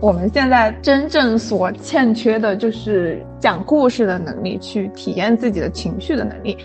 [0.00, 6.56] 我们现在真正所欠缺的就是讲故事的能力，去体验自己的情绪的能力。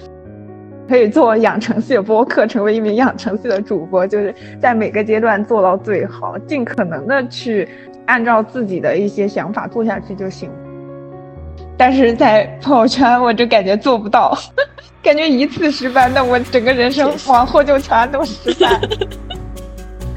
[0.89, 7.67] 可以做养成系的播客，成为一名养成系的主播，就是在每个阶段做到最好，尽可能的去
[8.05, 10.49] 按照自己的一些想法做下去就行。
[11.75, 14.33] 但是在朋友圈，我就感觉做不到，
[15.03, 18.79] 感觉一次失败，那我整个人生往后就全都失败。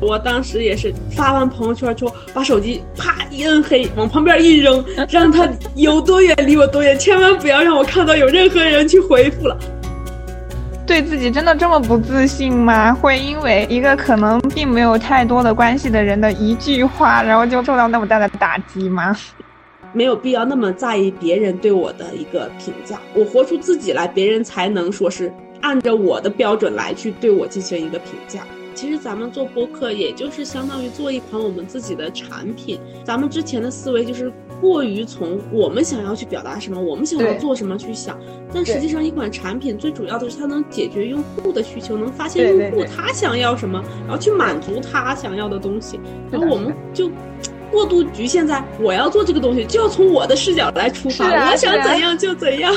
[0.01, 9.57] 我当时也是发完朋友圈之后，把手机啪一摁黑，往旁边一扔，让他有多远离我多远，千万不要让我看到有任何人去回复了。
[10.86, 12.93] 对自己真的这么不自信吗？
[12.93, 19.17] 会因为一个可能并没有太多的关系的人的一句话，然后就受到那么大的打击吗？
[19.93, 28.40] 没有必要那么在意别人对我的一个评价，我活出自己来，别人才能说是按照我的标准来去对我进行一个评价。
[28.75, 32.79] 其实咱们做播客，也就是相当于做一款我们自己的产品。
[33.05, 38.19] 咱们之前的思维就是过于从我们想要去表达什么，我们想要做什么去想。
[38.55, 46.01] 但实际上，一款产品最主要的是它能解决用户的需求，能发现用户他想要什么，然后去满足他想要的东西。
[46.31, 47.11] 然后我们就
[47.71, 52.75] 过度局限在我要做这个东西，就要从我的视角来出发，我想怎样就怎样。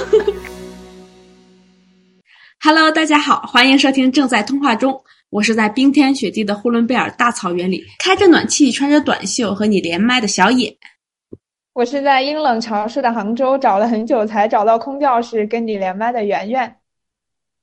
[2.62, 5.04] Hello，大家好，欢迎收听正在通话中。
[5.34, 10.72] 我是在冰天雪地的呼伦贝尔大草原里开着暖气、穿着短袖和你连麦的小野。
[11.74, 16.76] 我是在阴冷潮湿的杭州找了很久才找到空教室跟你连麦的圆圆。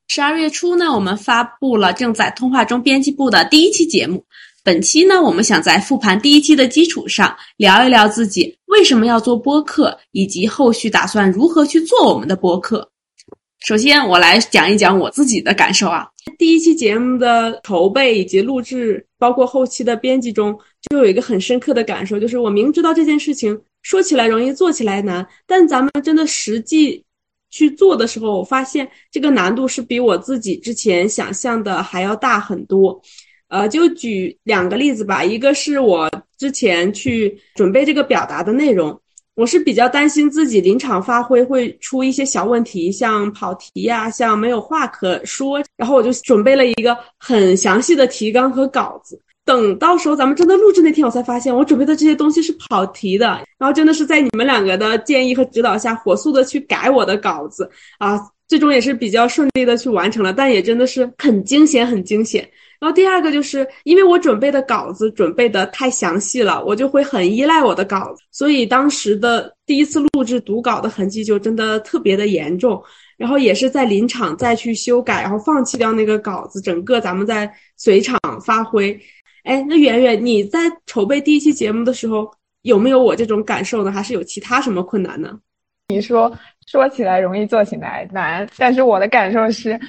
[0.09, 4.21] 十二月初呢，我们发布了正在通话中编辑部的第一期节目。
[4.65, 12.91] 本期呢，我们想在复盘第一期的基础上，聊一聊自己为什么要做播客，以及后续打算如何去做我们的播客。
[13.65, 16.05] 首先，我来讲一讲我自己的感受啊。
[16.37, 20.57] 第一期节目的筹备以及录制，包括后期的编辑中，
[20.89, 27.03] 就有一个很深刻的感受，就是我明知道这件事情说起来容易，做起来难，但咱们真的实际
[27.49, 33.01] 去做的时候，我发现这个难度是比我自己之前想象的还要大很多。
[33.47, 39.00] 呃，就举两个例子吧，一个是我之前去准备这个表达的内容。
[39.35, 49.19] 我是比较担心自己临场发挥会出一些小问题，像跑题呀，像没有话可说，然后我就准备了一个很详细的提纲和稿子。
[49.43, 53.27] 等到时候咱们真的录制那天，我才发现我准备的这些东西是跑题的，
[53.57, 62.47] 然后真的是在你们两个的建议和指导下，火速的去改我的稿子啊，最终也是比较顺利的去完成了，但也真的是很惊险，很惊险。
[62.81, 72.83] 然后第二个就是因为我准备的稿子准备的太详细了，我就会很依赖我的稿子，所以当时的第一次录制读稿的痕迹就真的特别的严重。
[73.17, 77.47] 然后也是在临场再去修改，然后放弃掉那个稿子，整个咱们在
[77.77, 78.99] 随场发挥。
[79.43, 82.27] 哎，那圆圆，你在筹备第一期节目的时候
[82.63, 83.91] 有没有我这种感受呢？
[83.91, 85.37] 还是有其他什么困难呢？
[85.89, 89.79] 你说说起来容易，做起来难，但是我的感受是。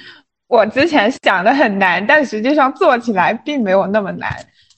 [0.47, 4.29] 我之前想的很难，但实际上做起来并没有那么难。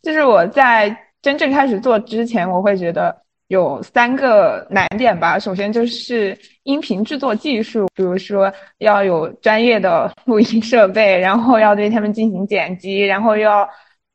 [0.01, 3.15] 就是我在真正开始做之前，我会觉得
[3.47, 5.37] 有三个难点吧。
[5.39, 13.67] 首先就是音频制作技术，比如说要有专业的录音设备，然后要对他们进行剪辑，然后又要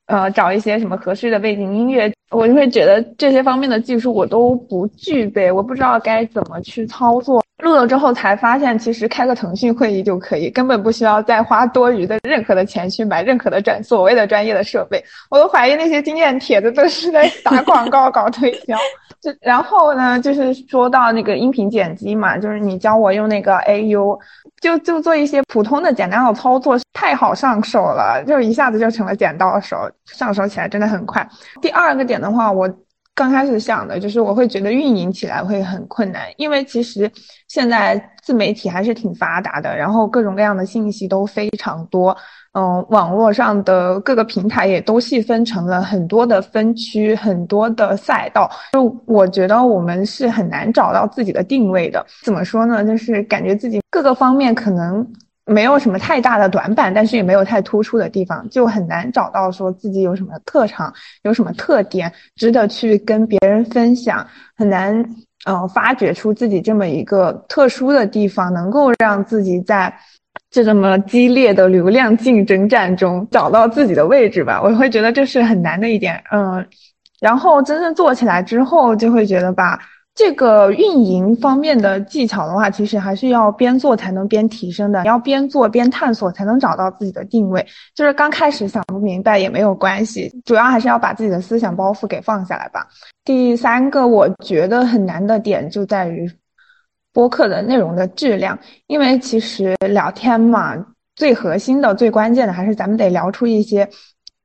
[0.07, 2.11] 呃找一些什么合适的背景音乐。
[2.31, 7.45] 我就会觉得这些方面的技术我都不具备，我不知道该怎么去操作。
[7.61, 15.03] 录了之后才发现，其实开个腾讯会议就可以，根本不需要再花多余的任何的钱去买任何的专所谓的专业的设备。
[15.31, 18.77] 我都怀疑那些经验帖子都是在打广告搞推销。
[19.21, 24.19] 就然后呢，就是说到那个音频剪辑嘛，就是你教我用那个 AU，
[24.61, 31.27] 就就做一些普通的简单的操作，太好上手了，就一下子就成了剪刀手，上手起来真的很快。
[31.61, 32.69] 第二个点的话，我。
[33.21, 37.11] 刚开始想的就是我会觉得运营起来会很困难，因为其实
[37.49, 42.17] 现在自媒体还是挺发达的，然后各种各样的信息都非常多，
[42.55, 52.03] 嗯，网络上的各个平台也都细分成了很多的分区，很多的赛道，就我觉得我们是很难找到自己的定位的。
[52.25, 52.83] 怎么说呢？
[52.83, 55.07] 就是感觉自己各个方面可能。
[55.51, 60.93] 没有什么太大的短板，但是也没有太突出的地方，就很难找到说自己有什么特长，
[61.25, 64.25] 有什么特点值得去跟别人分享，
[64.57, 65.05] 很难
[65.45, 69.93] 呃发掘出自己这么一个特殊的地方，能够让自己在
[70.51, 74.63] 这这么激烈的流量竞争战中找到自己的位置吧。
[74.63, 76.65] 我会觉得这是很难的一点，嗯，
[77.21, 79.81] 然后真正做起来之后，就会觉得吧。
[80.15, 87.65] 这个运营方面的技巧的话，其实还是要边做才能边提升的，要边做边探索才能找到自己的定位。
[87.95, 92.87] 就是刚开始想不明白也没有关系，主要还是要把自己的思想包袱给放下来吧。
[93.25, 96.31] 第三个我觉得很难的点就在于
[97.13, 98.59] 播客的内容的质量，
[98.89, 100.77] 因为其实聊天嘛，
[101.17, 103.89] 最核心的、最关键的还是咱们得聊出一些。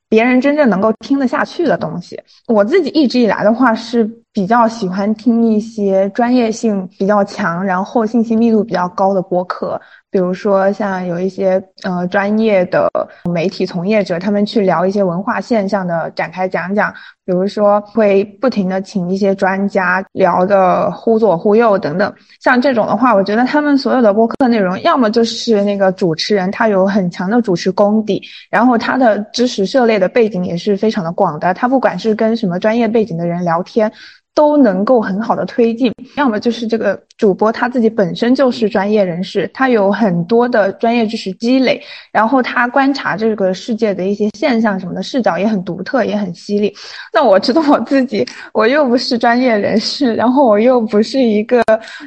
[0.08, 9.80] 别人真正能够听得下去的东西，我自己一直以来的话是比较喜欢听一些专业性比较强，然后信息密度比较高的播客。
[10.12, 12.90] 比如说，像有一些呃专业的
[13.34, 16.94] 媒体从业者，他们去聊一些文化现象的展开讲讲。
[17.26, 22.14] 比如说，会不停的请一些专家聊的忽左忽右等等。
[22.42, 31.54] 像这种的话，我觉得他们所有的播客内容，要么就是那个主持人他有很强的主持功底，然后他的知识涉猎的背景也是非常的广的。
[31.54, 33.90] 他不管是跟什么专业背景的人聊天。
[34.36, 46.72] 都能够很好的推进，要么就是这个主播他自己本身就是专业人士，他有很多的专业知识积累，然后他观察这个世界的一些现象什么的视角也很独特，也很犀利。
[47.14, 51.64] 那我知道我自己，我又不是专业人士，然后我又不是一个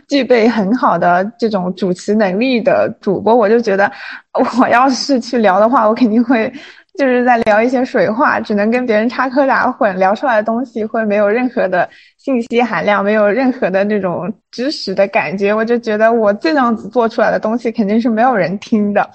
[0.07, 3.91] 具备很好的这种主持能力的主播，我就觉得
[4.61, 6.53] 我要是去聊的话，我肯定会。
[6.99, 15.55] 就是在聊一些水话，只能跟别人插科打诨，聊出来的东西会没有任何的信息含量，没有任何的那种知识的感觉。
[15.55, 19.09] 我就觉得我这样子做出来的东西肯定是没有人听的。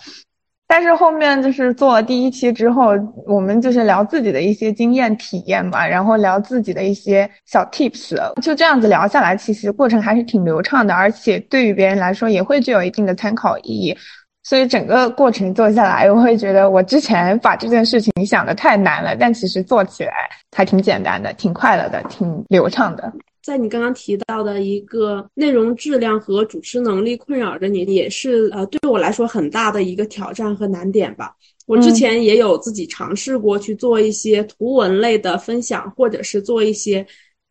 [0.66, 2.94] 但是后面就是做了第一期之后，
[3.28, 13.96] 我们就是聊自己的一些经验体验嘛，然后聊自己的一些小 tips，就这样子聊下来，其实过程还是挺流畅的，而且对于别人来说也会具有一定的参考意义。
[14.44, 20.14] 所以整个过程做下来，我会觉得我之前把这件事情想的太难了，但其实做起来
[20.56, 23.12] 还挺简单的，挺快乐的，挺流畅的。
[23.42, 31.34] 在你刚刚提到的一个内容质量和主持能力困扰着你，也是呃对我来说很大的一个挑战和难点吧。
[31.66, 37.06] 我之前也有自己尝试过去做一些图文类的分享，或者是做一些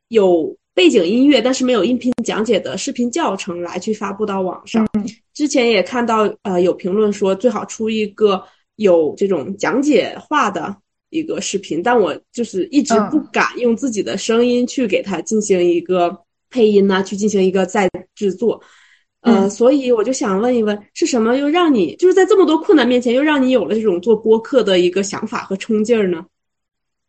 [0.08, 0.54] 有。
[0.74, 4.88] 背景音乐，但是没有音频讲解的视频教程来去发布到网上。
[5.34, 8.42] 之前也看到，呃，有评论说最好出一个
[8.76, 10.76] 有这种讲解化的
[11.10, 16.16] 一个视频，但我就是一直不敢用自己的声音去给它进行一个
[16.50, 18.60] 配音呢，去进行一个再制作。
[19.22, 26.26] 呃，所以我就想问一问，是什么又让你就是在这么多困难面前，又让你有了这种做播客的一个想法和冲劲儿呢？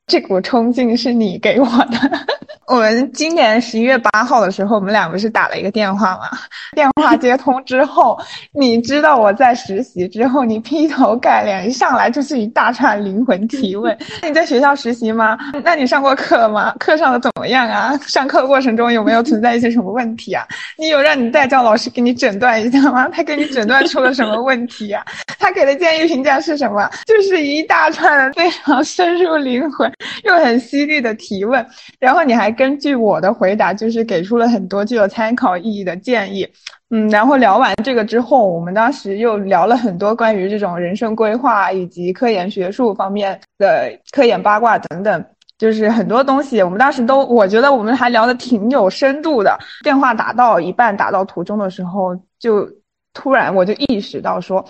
[0.06, 2.28] 这股冲劲是你给我的。
[2.66, 6.30] 我们今年十一月八号的时候，我们俩不是打了一个电话吗？
[6.74, 8.18] 电话接通之后，
[8.54, 13.96] 你知道我在实习之后，你劈头盖脸一上来就是一大串灵魂提问。
[14.22, 15.38] 那 你在学校实习吗？
[15.64, 16.74] 那你上过课吗？
[16.80, 18.00] 课上的怎么样啊？
[18.08, 20.48] 上课过程中有没有存在一些什么问题啊？
[20.78, 23.10] 你有让你代教老师给你诊断一下吗？
[23.10, 25.04] 他给你诊断出了什么问题啊？
[25.38, 26.90] 他给的建议评价是什么？
[27.06, 29.92] 就是一大串的非常深入灵魂
[30.24, 31.66] 又很犀利的提问，
[32.00, 32.53] 然后你还。
[32.54, 36.48] 根据我的回答，就是给出了很多具有参考意义的建议。
[36.90, 45.26] 嗯，然后聊完这个之后，我们当时又聊了很多关于这种人生规划以及科研学术方面的科研八卦等等，
[45.58, 49.58] 就是很多东西，我们当时都我觉得我们还聊得挺有深度的。
[49.84, 52.70] 电话打到一半，打到途中的时候，就
[53.12, 54.64] 突然我就意识到说，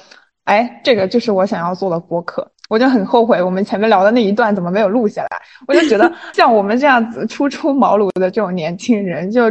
[0.45, 2.52] 哎，这个就是我想要做的播客。
[2.69, 5.41] 我就很后悔，我们前面聊的那一段怎么没有录下来？
[5.67, 9.43] 我就觉得 像我们这样子初出茅庐的这种年轻人，就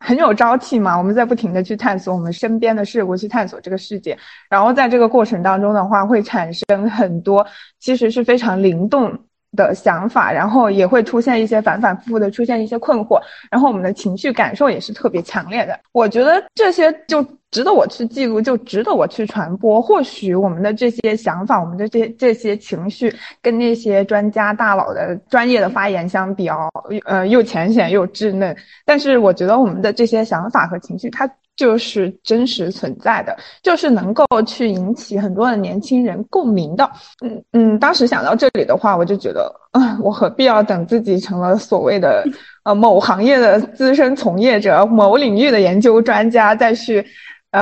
[0.00, 0.96] 很有朝气嘛。
[0.96, 4.16] 我们在不停的去探索我们身边的事物，去探索这个世界。
[4.48, 7.46] 然后在这个过程当中的话，会产生很多
[7.78, 9.16] 其实是非常灵动
[9.56, 15.78] 的想法，然后也会出现一些反反复复的出现一些困惑，然后我们的情绪感受也是特别强烈的。
[15.92, 17.24] 我觉得这些就。
[17.50, 19.80] 值得我去记录，就值得我去传播。
[19.80, 26.68] 或许我们的这些想法，我们的这些这些情绪，跟那些专家大佬的专业的发言相比哦，
[27.04, 28.54] 呃，又浅显又稚嫩。
[28.84, 36.90] 但是我觉得我们的这些想法和情绪，它就是真实存在的，就是能够去引起很多的年轻人共鸣的。
[37.24, 42.22] 嗯嗯，当时想到这里的话，我就觉得，啊，我何必要等自己成了所谓的
[42.64, 47.06] 呃某行业的资深从业者、某领域的研究专家，再去。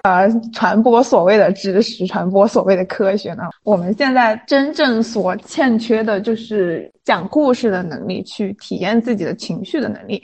[0.02, 3.44] 呃，传播所谓的知识，传播所谓的科学呢？
[3.62, 10.22] 我们现在真正所欠缺的就是讲故事的能力，去体验自己的情绪的能力。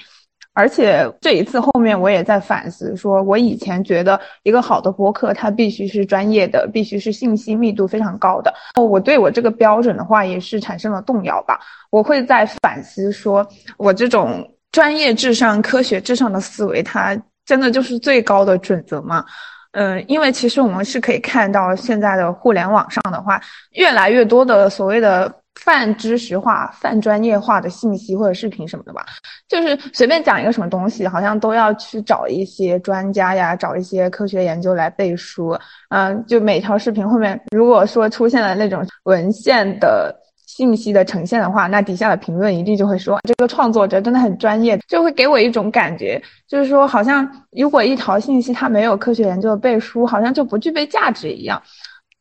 [0.52, 8.52] 而且这一次后面我也在反思，说我以前觉得一个好的播客，它必须是专业的，必须是信息密度非常高的。
[8.74, 11.60] 哦，我对我这个标准的话，也是产生了动摇吧。
[11.90, 13.46] 我会在反思，说
[13.76, 14.46] 我这种。
[14.72, 19.24] 专业至上、科学至上的思维，它真的就是最高的准则吗？
[19.72, 23.40] 嗯，因为其实我们是可以看到，现在的互联网上的话，
[23.72, 29.06] 越来越多的所谓的泛知识化、泛专业化的信息或者视频什么的吧，
[29.48, 35.56] 就是随便讲一个什么东西，好像都要去找一些专家呀，找一些科学研究来背书。
[35.90, 40.19] 嗯，就每条视频后面，如果说出现了那种文献的。
[40.60, 51.62] 信息的呈现的话，那底下的评论一定就会说这个创作者真的很专业，就会给我一种感觉，就是说好像如果一条信息它没有科学研究的背书，好像就不具备价值一样。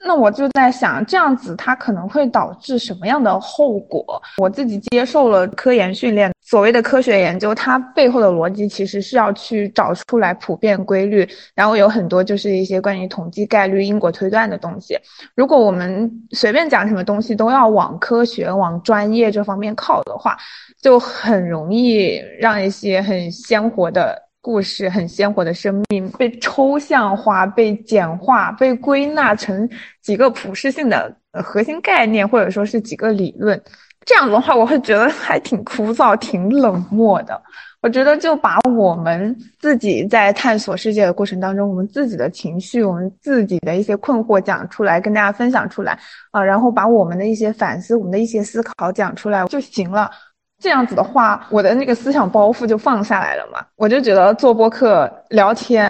[0.06, 4.22] 那我就在想，这样子它可能会导致什么样的后果？
[4.38, 14.98] 我自己接受了科研训练，所谓的科学研究，它背后的逻辑其实是要去找出来普遍规律，然后有很多就是一些关于统计概率、因果推断的东西。
[15.36, 20.38] 如果我们随便讲什么东西都要往科学、往专业这方面靠的话，
[20.82, 24.29] 就很容易让一些很鲜活的。
[24.42, 29.70] 故事很鲜活的生命被抽象化、被简化、被归纳成
[30.02, 33.62] 几个普适性的核心概念，或者说是几个理论。
[34.06, 37.40] 这样子的话，我会觉得还挺枯燥、挺冷漠的。
[37.82, 45.98] 我觉得就把我们自己在探索世界的过程当中，我们自己的情绪、我们自己的一些困惑讲出来，跟大家分享出来
[46.32, 50.10] 啊，然后把我们的一些反思、我们的一些思考讲出来就行了。
[50.60, 53.66] 这样子的话，我的那个思想包袱就放下来了嘛。
[53.78, 55.90] 我就觉得做播客聊天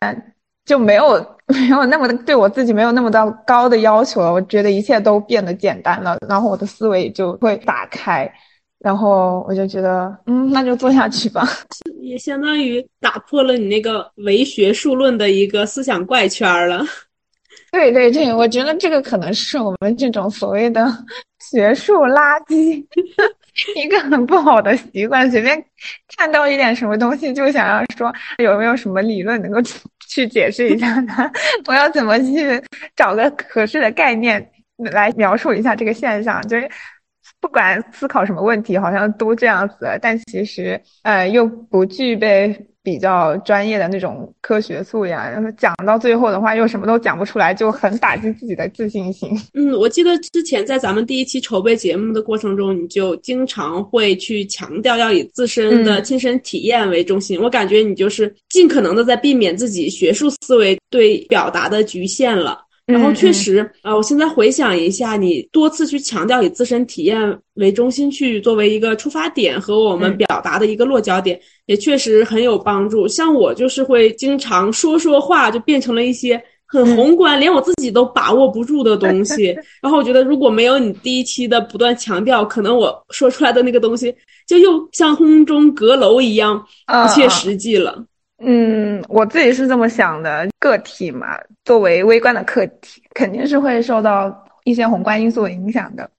[0.66, 4.32] 就没有 没有那么的对我自己没有那么的高的要求了。
[4.32, 8.32] 我觉得一切都变得简单了，然后我的思维就会打开，
[8.78, 11.48] 然后我就觉得，嗯，那就做下去吧。
[12.02, 16.84] 也相当于打破了你那个唯学术论的一个思想怪圈了。
[17.72, 20.88] 对对对，我觉得这个可能是我们这种所谓的
[21.40, 22.84] 学术垃圾。
[23.76, 25.64] 一个很不好的习惯，随便
[26.18, 29.60] 看到一点什么东西就想要说有没有什么理论能够
[30.08, 31.32] 去解释一下它？
[31.68, 32.62] 我要怎么去
[32.96, 36.42] 找个合适的概念来描述一下这个现象？
[36.48, 36.70] 就是
[37.42, 42.56] 不管思考什么问题，好像都这样子，但其实呃又不具备。
[42.82, 49.30] 比较专业的那种科学素养，然后讲到最后的话又什么都讲不出来，就很打击自己的自信心。
[49.54, 57.40] 嗯，我记得之前在咱们第一期筹备节目的过程中，你就经常会去强调要以自身的亲身体验为中心。
[57.40, 62.60] 我感觉你就是尽可能的在避免自己学术思维对表达的局限了。
[62.90, 73.08] 然后确实，呃，我现在回想一下，你多次去强调以自身体验为中心去作为一个出发点和我们表达的一个落脚点，也确实很有帮助。
[73.08, 79.56] 像我就是会经常说说话就变成了一些很宏观，连我自己都把握不住的东西。
[79.84, 84.12] 然后我觉得如果没有你第一期的不断强调，可能我说出来的那个东西
[84.48, 88.04] 就又像空中阁楼一样不切实际了。
[88.42, 96.10] 嗯，我自己是这么想的，个体嘛，作为微观的客体，肯定是会受到一些宏观因素影响的。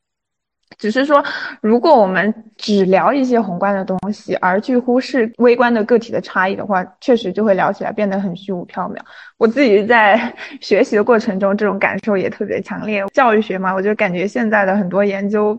[0.79, 1.23] 只是说，
[1.61, 8.97] 如果我们只聊一些宏观的东西，而去忽视微观的个体的差异的话，确实就会聊起来变得很虚无缥缈。
[9.37, 13.05] 我自己在 学习的过程中，这种感受也特别强烈。
[13.13, 15.59] 教育学嘛，我就感觉现在的很多研究。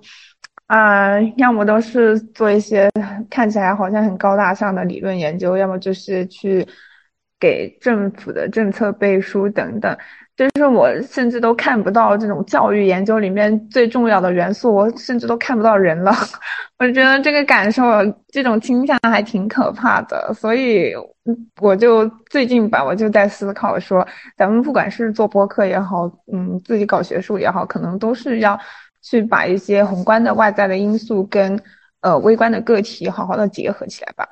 [0.71, 2.89] 啊，要么都是做一些
[3.29, 6.65] 看起来好像很高大上的理论研究，要么就是去
[7.37, 9.97] 给政府的政策背书等等。
[10.37, 16.13] 就是我甚至都看不到这种教育研究里面最重要的元素，我甚至都看不到人了。
[16.79, 17.83] 我觉得这个感受，
[18.29, 20.33] 这种倾向还挺可怕的。
[20.33, 20.93] 所以
[21.59, 28.57] 我就最近吧，我就在思考说，咱们不管是做播客也好，嗯，自己搞学术也好，可能都是要。
[29.01, 31.59] 去把一些宏观的外在的因素跟
[32.01, 34.27] 呃微观的个体好好的结合起来吧，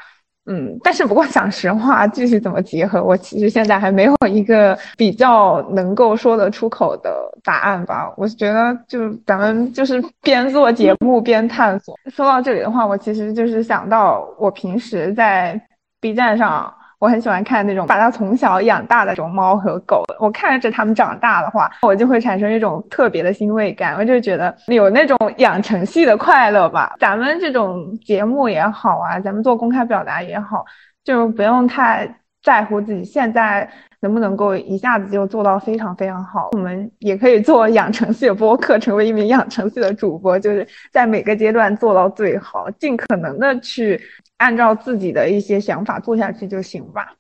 [0.46, 7.12] 嗯，但是不过讲实话，具体怎么结合，我其实现在还没有一个比较能够说得出口的
[7.44, 8.12] 答案吧。
[8.18, 11.96] 我觉得就咱们就是边做节目边探索。
[12.08, 15.62] 说到这里的话，我其实就是想到我平时在
[16.00, 16.74] B 站上。
[17.00, 26.96] 我很喜欢看那种把它从小养大的这种猫和狗，我看着它们长大的话，我就会产生一种特别的欣慰感，我就觉得有那种养成系的快乐吧。
[27.00, 30.66] 咱们这种节目也好啊，咱们做公开表达也好，
[31.04, 32.06] 就不用太
[32.44, 33.70] 在乎自己现在
[34.02, 36.50] 能不能够一下子就做到非常非常好。
[36.54, 44.00] 我们也可以做养成系的播客，成为一名养成系的主播，就是在每个阶段做到最好，尽可能的去。
[44.40, 47.14] 按照自己的一些想法做下去就行吧。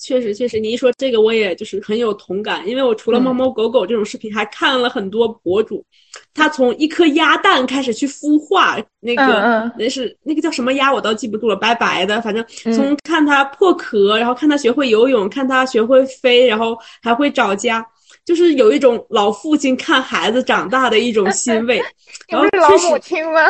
[0.00, 5.84] 确实确实，你一说这个，我也就是很有同感，因为我除了猫猫狗狗这种视频，还看了很多博主，
[6.32, 17.86] 他从一颗鸭蛋开始去孵化，那个那是那个叫什么鸭，我倒记不住了，白白的，反正从看它破壳，然后看它学会游泳，看它学会飞，然后还会找家。
[18.24, 21.82] 就是有一种老父亲看孩子长大的一种 欣慰，
[22.28, 23.40] 然后是老母亲吗？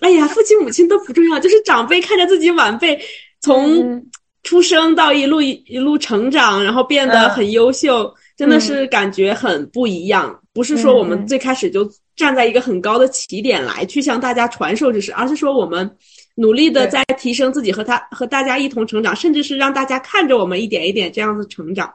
[0.00, 3.00] 哎呀，父亲母亲都不重要，就是长辈看着自己晚辈
[3.40, 4.02] 从
[4.42, 10.38] 出生到一路一一路成长，然后变得很优秀，真的是感觉很不一样。
[10.52, 15.90] 不是说我们最开始就站在一个很高的起点来去向大家传授知识，而是说我们
[16.34, 21.90] 努力的在提升自己，和他和大家一同成长，甚至是让大家看着我们一点一点这样子成长，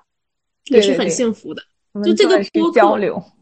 [0.70, 1.62] 也是很幸福的。
[2.04, 3.00] 就这个播客，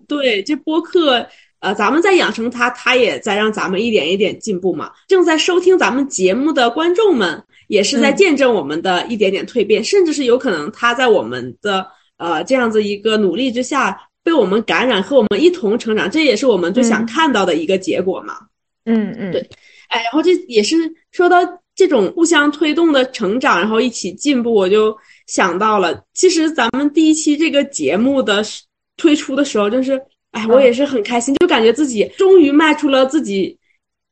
[0.07, 1.25] 对，这播客，
[1.59, 4.91] 呃，咱们在养成它，它也在让咱们一点一点进步嘛。
[5.07, 11.85] 正在收听咱们节目的观众们，也是在见证我们的一点点蜕变，甚至是有可能他在我们的
[12.17, 18.37] 呃这样子一个努力之下，被我们感染，和我们一同成长，这也是我们最想看到的一个结果嘛。
[18.85, 19.41] 嗯嗯，对，
[19.89, 20.75] 哎，然后这也是
[21.11, 21.39] 说到
[21.75, 24.95] 这种互相推动的成长，然后一起进步，我就。
[25.27, 28.45] 想到了，其实咱们第一期这个节目的
[28.95, 33.57] 推出的时候，就是，哎，我也是很开心，就感觉自己终于迈出了自己，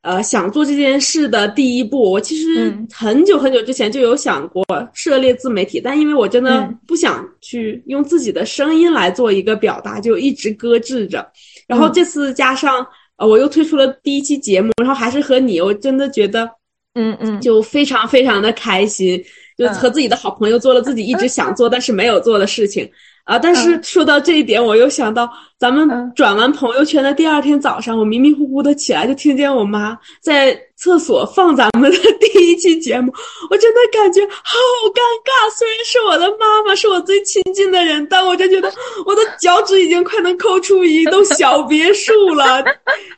[0.04, 2.12] 呃，想做这件事的第一步。
[2.12, 11.26] 我其实很久很久之前就有想过涉猎自媒体，但因为我真的不想去用自己的声音来做一个表达，就一直搁置着。
[11.68, 16.50] 然后这次加上，呃，我又推出了第一期节目，然后还是和你，我真的觉得，
[16.96, 19.24] 嗯嗯，就非常非常的开心。
[19.56, 22.90] 就和自己的好朋友做了自己一直想做但是没有做的事情
[23.26, 23.40] 啊！
[23.40, 33.14] 但是说到这一点，我又想到咱们转完朋友圈的第二天早上，我迷迷糊糊的起来，就听见我妈在厕所放咱们的第一期节目，
[33.50, 34.58] 我真的感觉好
[34.94, 35.50] 尴尬。
[35.58, 38.70] 虽然是我的妈妈，是我最亲近的人，但我就觉得
[39.06, 42.62] 我的脚趾已经快能抠出一栋小别墅了。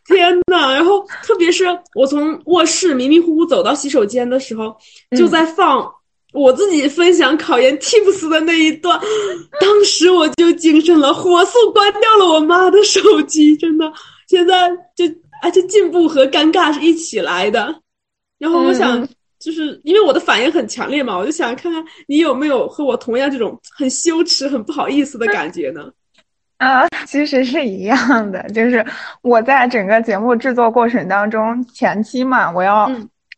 [0.05, 0.71] 天呐！
[0.71, 4.75] 然后特别是我从卧室迷迷糊糊走到洗手间的时候，
[5.17, 5.91] 就在放。
[6.35, 8.99] 我自己分享考研 tips 的那一段，
[9.61, 13.55] 当时我就精神了，火速关掉了我妈的手机。
[13.55, 13.91] 真的，
[14.27, 15.05] 现在就
[15.41, 17.73] 而且进步和尴尬是一起来的。
[18.37, 19.07] 然后我想，
[19.39, 25.89] 就是因为我的反应很强烈嘛，我就想看看你有没有和我同样这种很羞耻、很不好意思的感觉呢？
[26.59, 28.85] 啊，其实是一样的，就是
[29.21, 32.91] 我在整个节目制作过程当中，前期嘛，我要。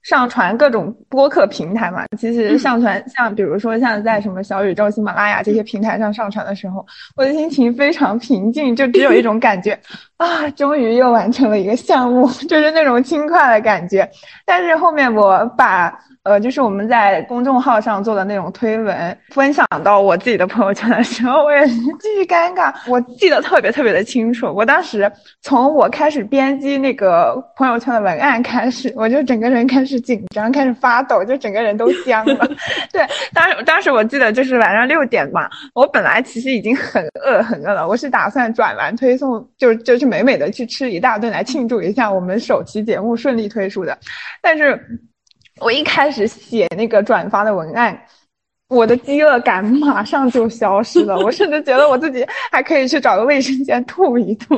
[0.08, 6.86] 上传各种播客平台嘛，其实上传像比如说像在什么小宇宙、喜马拉雅这些平台上上传的时候，
[7.17, 9.78] 我的心情非常平静，就只有一种感觉
[10.17, 14.10] 啊，终于又完成了一个项目， 就是那种轻快的感觉。
[14.45, 15.93] 但是后面我把。
[16.23, 22.69] 呃，就是我们在公众号上做的那种推文，分享到我自己的朋友圈的时候，我也是巨尴尬。
[22.86, 25.10] 我记得特别特别的清楚，我当时
[25.41, 32.45] 从我开始编辑那个朋友圈的文案开始，我就整个人开始紧张，开始发抖，就整个人都僵了。
[32.91, 43.96] 对，当时当时我记得就是晚上六点嘛，我本来其实已经很饿很饿了，我是打算转完推送就就去美美的去吃一大顿来庆祝一下我们首期节目顺利推出的，
[44.41, 44.80] 但是。
[45.60, 48.00] 我一开始写那个转发的文案，
[48.70, 51.17] 我的饥饿感马上就消失了。
[51.26, 54.56] 我甚至觉得我自己还可以去找个卫生间吐一吐。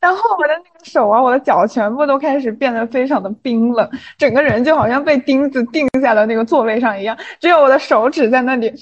[0.00, 8.72] 然后我的那个手啊，我的脚全部都开始变得非常的冰冷，整个人就好像被钉子钉在了那个座位上一样，只有我的手指在那里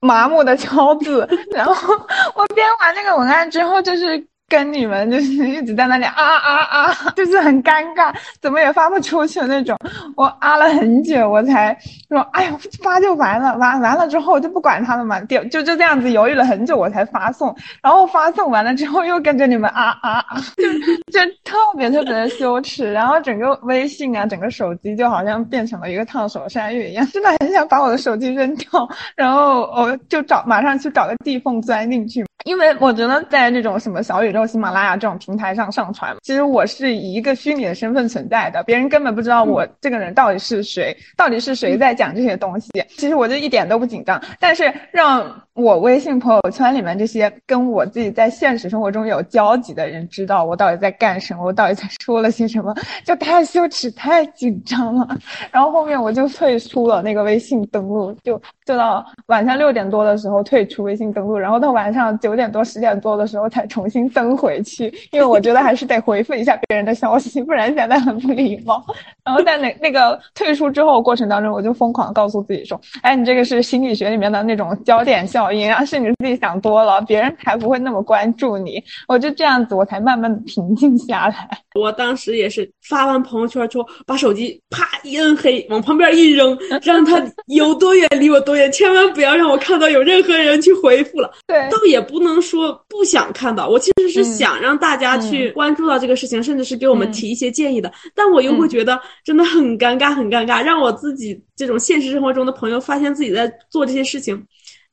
[0.00, 1.26] 麻木的敲字。
[1.50, 1.94] 然后
[2.34, 4.22] 我编完那个文案之后，就是。
[4.48, 9.76] 跟你们就是 一直在那里啊啊啊， 就是很尴尬，怎么也发不出去那种。
[10.16, 11.76] 我啊了很久，我才
[12.08, 17.54] 说，哎呀，发就完了，完完了之后就不管他了嘛，就就就这样子犹豫了很久，我才发送。
[17.82, 22.92] 然后发送完了之后，又跟着你们啊啊啊， 就就特别特别的羞耻。
[22.92, 32.24] 然后整个微信啊，整个手机就好像变成了一个烫手山芋一样，真的很想把我的手机扔掉，然后我就找马上去找个地缝钻进去。
[32.46, 42.70] 因为我觉得在那种什么小宇宙、喜马拉雅这种平台上上传，其实我是以一个虚拟的身份存在的，别人根本不知道我这个人到底是谁，到底是谁在讲这些东西。
[42.96, 45.42] 其实我就一点都不紧张，但是让。
[45.56, 52.74] 我微信朋友圈里面这些跟我自己在现实生活中有交集的人知道我到底在干什么，我到底在说了些什么，
[53.06, 55.08] 就太羞耻、太紧张了。
[55.50, 68.84] 然后后面我就退出了那个微信登录，就就到晚上六点多的时候退出微信登录，然后到晚上九点多、十点多的时候才重新登回去，因为我觉得还是得回复一下别人的消息，不然显得很不礼貌。
[69.24, 78.82] 然后在那那个退出之后过程当中，我就疯狂告诉自己说：“哎，你这个是心理学里面的那种焦点效。”应，啊，是你自己想多了，别人才不会那么关注你。
[79.08, 81.48] 我就这样子，我才慢慢的平静下来。
[81.76, 91.30] 我当时也是发完朋友圈之后，把手机啪一摁黑，往旁边一扔， 让他有多远离我多远，千万不要让我看到有任何人去回复了。
[91.46, 97.92] 对，倒也不能说不想看到，我其实是想让大家去关注到这个事情，甚至是给我们提一些建议的。
[98.14, 104.42] 但我又会觉得真的很尴尬，很尴尬，让我自己这种现实生活中的朋友发现自己在做这些事情。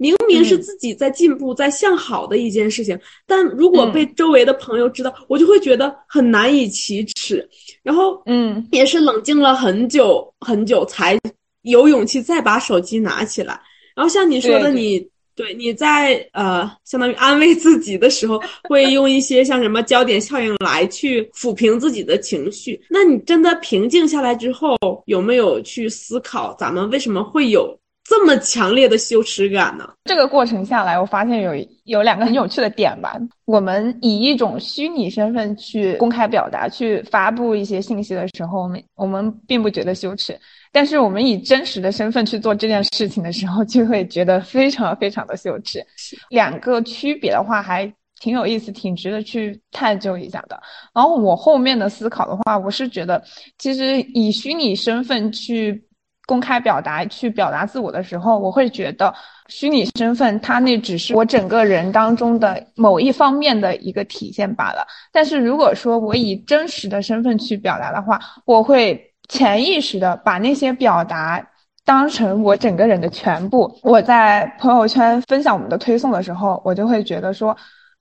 [0.03, 7.47] 明明是自己在进步、在向好的一件事情，但如果被周围的朋友知道，我就会觉得很难以启齿。
[7.81, 11.17] 然后，嗯，也是冷静了很久很久，才
[11.61, 13.57] 有勇气再把手机拿起来。
[13.95, 22.79] 然后像你说的，你对你在呃，相当于安慰自己的时候， 会用一些像什么焦点效应来去抚平自己的情绪。
[22.89, 27.77] 那你真的平静下来之后，有没有去思考咱们为什么会有？
[28.13, 29.89] 这么强烈的羞耻感呢？
[30.05, 31.51] 这个过程下来，我发现有
[31.85, 33.17] 有两个很有趣的点吧。
[33.45, 40.35] 我们以一种虚拟身份去公开表达、去发布一些信息的时候，我们我们并不觉得羞耻；
[40.71, 45.83] 但是我们以真实的身份去做这件事情的时候，就会觉得非常非常的羞耻。
[46.29, 50.61] 两个区别的话，还挺有意思，挺值得去探究一下的。
[50.93, 53.23] 然后我后面的思考的话，我是觉得，
[53.57, 55.83] 其实以虚拟身份去。
[56.25, 59.13] 公开表达去表达自我的时候，我会觉得
[59.49, 64.87] 虚拟身份它那只是我整个人当中的某一方面的一个体现罢了。
[65.11, 71.45] 但是如果说我以真实的身份去表达的话，我会潜意识的把那些表达
[71.83, 73.77] 当成我整个人的全部。
[73.83, 77.55] 我在朋友圈分享我们的推送的时候，我就会觉得说，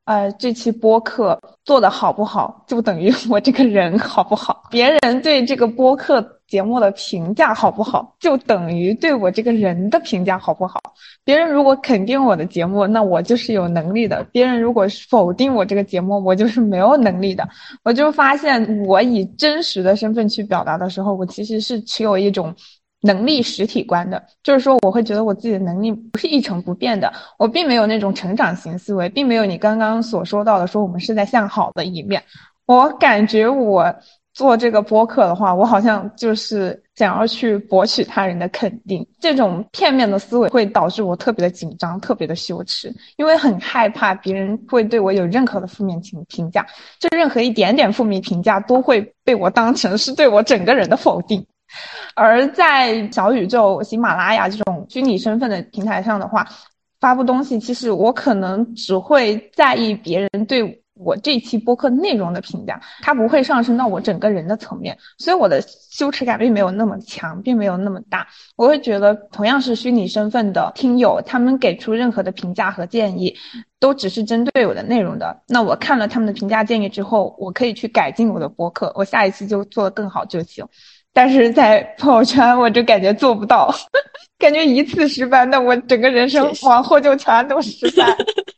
[0.05, 4.63] 呃，这期播客做的好不好，就等于 我这个人好不好。
[4.71, 6.39] 别人对这个播客。
[6.53, 10.79] 节目的评价好不好，就等于对我这个人的评价好不好。
[11.25, 17.49] 别人如果肯定我的节目，那我就是有能力的；别人如果否定我这个节目，我就是没有能力的。
[17.83, 22.55] 我就发现，我以真实的身份去表达的时候，我其实是持有一种
[23.01, 32.23] 能力实体观的，就是说，我会觉得我自己的能力不是一成不变的，我并没有那种成长型思维，并没有你刚刚所说到的说我们是在向好的一面。
[32.67, 33.91] 我感觉我。
[34.35, 39.07] 做这个播客的话，我好像就是想要去博取他人的肯定。
[39.21, 46.67] 这种片面的思维会导致我特别的紧张，特别的羞耻，因为很害怕别人会对我有任何的负面评评价，
[46.99, 51.45] 就任何一点点负面评价都会被我当成是对我整个人的否定。
[52.15, 56.47] 而在小宇宙、喜马拉雅这种虚拟身份的平台上的话，
[57.01, 60.82] 发布东西，其实我可能只会在意别人对。
[61.05, 68.27] 我这期播客内容的评价，它不会上升到我整个人的层面，所以我的羞耻感并没有那么强，并没有那么大。
[68.57, 73.35] 我会觉得，同样是虚拟身份的听友，他们给出任何的评价和建议，
[73.81, 75.43] 都只是针对我的内容的。
[75.49, 80.67] 那我看了他们的评价建议之后，我可以去改进我的播客，我下一期就做得更好就行。
[81.15, 83.75] 但是在朋友圈，我就感觉做不到，
[84.39, 88.07] 感觉一次失败，那我整个人生往后就全都失败。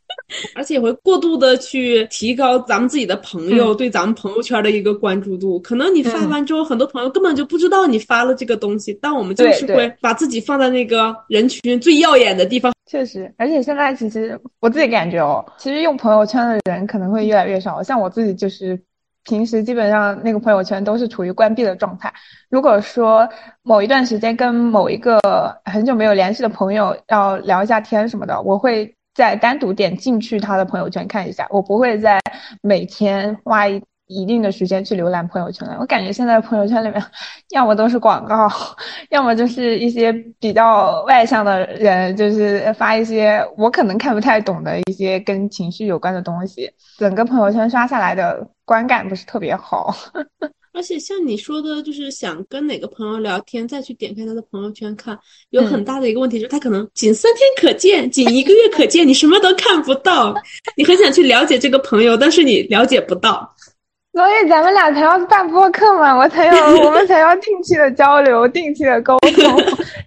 [0.55, 12.73] 而且会过度的去提高咱们自己的朋友对咱们朋友圈的一个关注度，可能你发完之后，很多朋友根本就不知道你发了这个东西，但我们就是会把自己放在那个人群最耀眼的地方。
[12.85, 17.81] 确实，而且现在其实我自己感觉哦，其实用朋友圈的人可能会越来越少。
[17.81, 18.79] 像我自己就是
[19.23, 22.13] 平时基本上那个朋友圈都是处于关闭的状态。
[22.49, 23.27] 如果说
[23.63, 25.19] 某一段时间跟某一个
[25.65, 28.94] 很久没有联系的朋友要聊一下天什么的，我会。
[29.15, 32.19] 再单独点进去他的朋友圈看一下，我不会再
[32.61, 35.77] 每天花一一定的时间去浏览朋友圈了。
[35.79, 37.03] 我感觉现在朋友圈里面，
[37.49, 38.47] 要么都是广告，
[39.09, 46.69] 要么就是一些比较外向的人，就是发一些我可能看不太懂的一些跟情绪有关的东西。
[46.97, 49.95] 整个朋友圈刷下来的观感不是特别好。
[50.75, 55.17] 而且像你说的，就是想跟哪个朋友聊天，再去点开他的朋友圈看，
[55.51, 60.35] 有很大的一个问题，就是他可能仅三天可见，仅一个月可见，你什么都看不到。
[60.75, 63.55] 你很想去了解这个朋友，但是你了解不到。
[64.11, 69.63] 所以咱们俩才要办播客嘛，我才有，我们才要定期的交流，定期的沟通，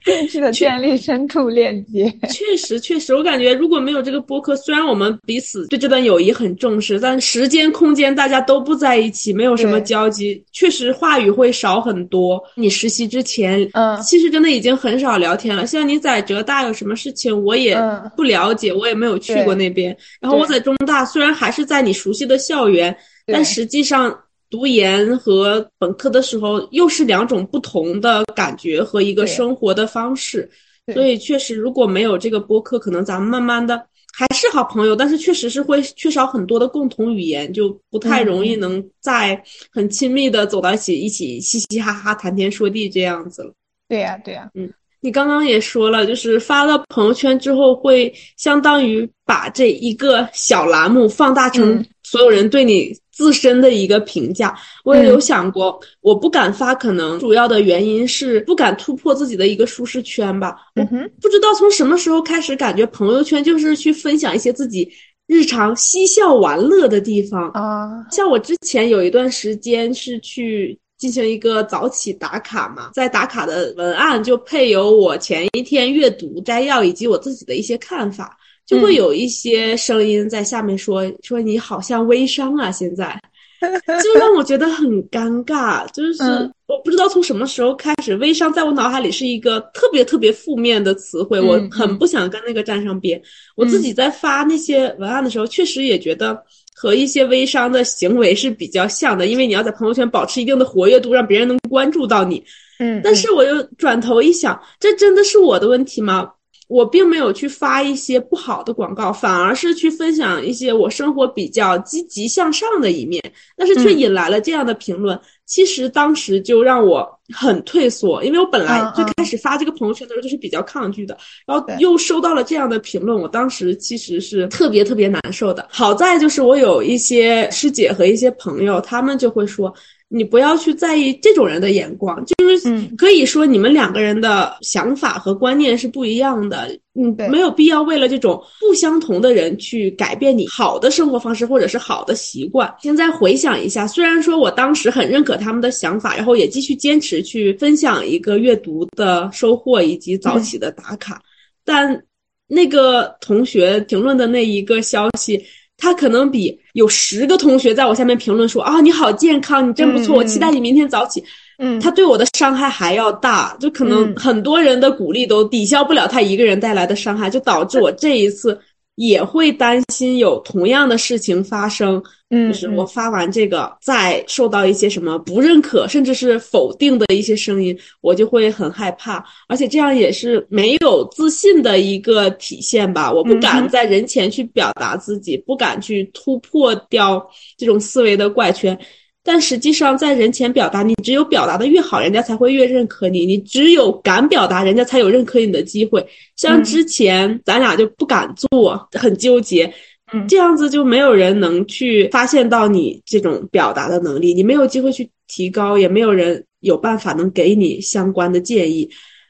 [0.19, 2.13] 定期的建立深度链接。
[2.31, 12.43] 确实，确实，我感觉如果没有这个播客，虽然我们彼此对这段友谊很重视，但时间、空间大家都不在一起，没有什么交集，确实话语会少很多。
[12.55, 15.67] 你实习之前，嗯，其实真的已经很少聊天了。
[15.67, 17.77] 像你在浙大有什么事情，我也
[18.17, 19.97] 不了解，我也没有去过那边。
[20.21, 22.97] 然后我在中大，虽然还是在你熟悉的校园。
[23.31, 24.19] 但实际上，
[24.51, 30.51] 读研和本科的时候又是两种不同的感觉和一个生活的方式。
[30.95, 43.53] 所以确实如果没有这个播客，可能咱们慢慢的还是好朋友，但是确实是会缺少很多的共同语言，就不太容易能在很亲密的走到一起，一起嘻嘻哈哈谈天说地这样子了。
[43.89, 44.73] 对呀，对呀，嗯。
[45.01, 54.57] 你刚刚也说了，就是发了朋友圈之后，会相当于把这一个小栏目放大成所有人对你自身的一个评价。
[54.85, 60.55] 我也有想过，我不敢发，可能主要的原因是不敢突破自己的一个舒适圈吧。
[60.77, 64.89] 嗯哼，不知道从什么时候开始，感觉朋友圈就是去分享一些自己
[65.27, 68.07] 日常嬉笑玩乐的地方啊。
[68.13, 70.79] 像我之前有一段时间是去。
[70.99, 78.37] 进行一个早起打卡嘛，在打卡的文案就配有我前一天阅读摘要以及我自己的一些看法，
[78.69, 83.21] 就会有一些声音在下面说说你好像微商啊，现在
[84.05, 85.91] 就让我觉得很尴尬。
[85.93, 86.23] 就是
[86.67, 93.21] 我不知道从什么时候开始，微商在我脑海里是一个特别特别负面的词汇，我很不想跟那个站上边。
[93.57, 96.41] 我自己在发那些文案的时候，确实也觉得。
[96.81, 102.41] 和一些微商的行为是比较像的，因为你要在朋友圈保持一定的活跃度，让别人能关注到你。
[102.79, 106.31] 嗯，但是我又转头一想，这真的是我的问题吗？
[106.69, 113.23] 我并没有去发一些不好的广告，反而是去分享一些我生活比较积极向上的一面，
[113.57, 115.19] 但是却引来了这样的评论。
[115.47, 125.67] 其实当时就让我很退缩，因为我本来最开始发这个朋友圈的时候就是比较抗拒的，然后又收到了这样的评论，我当时其实是特别特别难受的。
[125.71, 129.75] 好在就是我有一些师姐和一些朋友，他们就会说。
[130.11, 142.75] 你不要去在意这种人的眼光，就是可以说你们两个人的想法和观念是不一样的，嗯，没有必要为了这种不相同的人去改变你好的生活方式或者是好的习惯。
[142.81, 151.21] 现在回想一下，虽然说我当时很认可他们的想法，然后也继续坚持去分享一个阅读的收获以及早起的打卡，
[151.67, 152.03] 但
[152.47, 155.39] 那个同学评论的那一个消息。
[155.79, 161.25] 他可能比有十个同学在我下面评论说啊你好健康你真不错我期待你明天早起，
[161.59, 168.61] 嗯，他对我的伤害还要大，就可能很多人的鼓励都抵消不了他一个人带来的伤害，就导致我这一次。
[169.01, 183.11] 也会担心有同样的事情发生，嗯，就是我发完这个，再受到一些什么不认可，甚至是否定的一些声音，我就会很害怕，而且这样也是没有自信的一个体现吧。
[183.11, 188.79] 我不敢在人前去表达自己，不敢去突破掉这种思维的怪圈。
[189.25, 193.27] 但实际上，在人前表达，你只有表达的越好，人家才会越认可你。
[193.27, 196.07] 你只有敢表达，人家才有认可你的机会。
[196.37, 199.71] 像之前咱俩就不敢做，很纠结，
[200.13, 208.89] 嗯，这样子就没有人能去发现到你这种表达的能力，你没有机会去提高，也没有人有办法能给你相关的建议。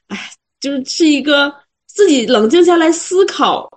[0.09, 0.19] 哎，
[0.61, 1.53] 就是是一个
[1.87, 3.69] 自己冷静下来思考，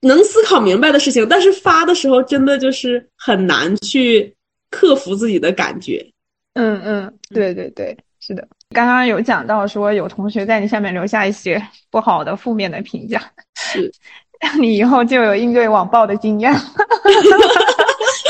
[0.00, 4.34] 能思考明白的事情，但是发的时候真的就是很难去。
[4.72, 6.08] 克服自己的感觉，
[6.54, 8.46] 嗯嗯，对对对，是的。
[8.70, 13.20] 刚刚有讲到说有同学在你下面留下一些不好的、负面的评价，
[13.56, 13.92] 是，
[14.58, 16.52] 你以后就有应对网暴的经验。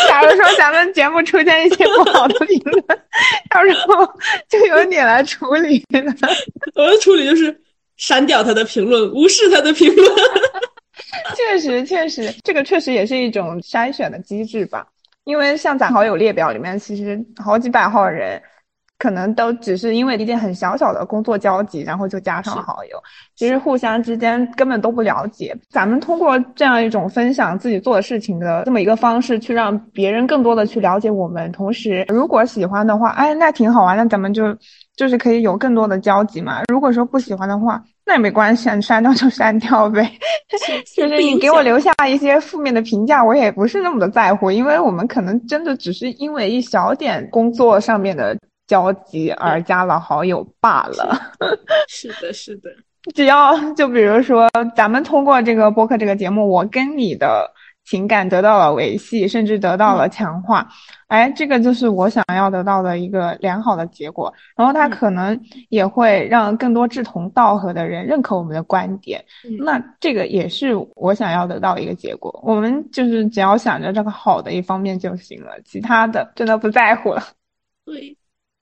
[0.08, 2.84] 假如说咱们节目出现一些不好的评论，
[3.48, 4.04] 到时候
[4.48, 6.12] 就由你来处理了。
[6.74, 7.56] 我的处理就是
[7.96, 10.08] 删掉他的评论，无视他的评论。
[11.36, 14.86] 确实，确实，这个确实也是一种筛选的机制吧。
[15.24, 18.40] 因为像咱好友列表里面，其实好几百号人，
[19.00, 23.02] 可能都只是因为一件很小小的工作交集，然后就加上好友，
[23.34, 25.56] 其实互相之间根本都不了解。
[25.70, 31.50] 咱们通过这样一种分享自己做的事情的这么一个方式，去让别人更多的去了解我们。
[31.50, 34.54] 同时，如果喜欢的话，哎，那挺好玩，那咱们就
[34.94, 36.60] 就是可以有更多的交集嘛。
[36.70, 40.12] 如果说不喜欢的话，那也没关系，你删掉就删掉呗。
[40.94, 48.36] 就是你给我留下一些负面的评价，我也不是那么的在乎，因为我们可能真的只是因为一小点工作上面的
[48.70, 51.18] 交集而加了好友罢了。
[51.88, 52.70] 是的，是的。
[53.14, 57.50] 只要就比如说，咱们通过这个播客这个节目，我跟你的。
[57.82, 60.68] 情感得到了维系，甚至得到了强化，
[61.08, 64.32] 哎，这个就是我想要得到的一个良好的结果。
[64.54, 65.36] 然后它可能
[65.70, 69.24] 也会让更多志同道合的人认可我们的观点，
[69.58, 72.38] 那这个也是我想要得到一个结果。
[72.44, 77.20] 我们就是只要想着这个好的一方面就行了，其他的真的不在乎了。
[77.84, 78.16] 对，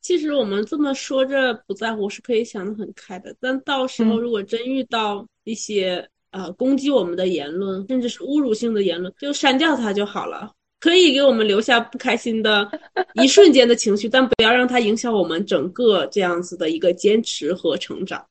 [0.09, 6.09] 其实我们这么说着不在乎是可以想得很开的，但到时候如果真遇到一些。
[6.31, 10.53] 呃，攻击我们的言论，甚至是侮辱性的言论，就删掉它就好了。
[10.79, 12.71] 可以给我们留下不开心的
[13.23, 18.23] 一瞬间的情绪，但不要让它影响我们整个这样子的一个坚持和成长。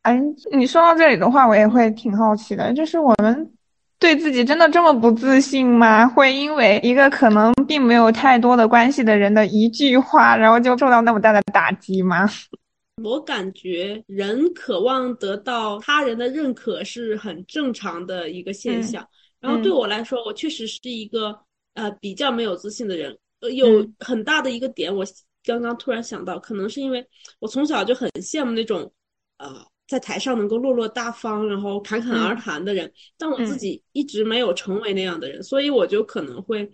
[0.00, 0.18] 哎，
[0.50, 3.52] 你说到这里的话，我也会挺好奇的，就是我们
[3.98, 6.06] 对自己真的这么不自信吗？
[6.06, 12.28] 会因为一个可能并没有太多的关系的人的一句话，然后就受到那么大的打击吗？
[13.02, 19.06] 我感觉人渴望得到他人的认可是很正常的一个现象。
[19.38, 21.38] 然后对我来说，我确实是一个
[21.74, 23.16] 呃比较没有自信的人。
[23.40, 25.04] 呃，有很大的一个点，我
[25.44, 27.06] 刚刚突然想到，可能是因为
[27.38, 28.90] 我从小就很羡慕那种
[29.36, 29.54] 呃
[29.86, 32.92] 在台上能够落落大方，然后侃侃而谈的人。
[33.16, 36.68] 但我自己一直没有成为那样的人，所以我就可能会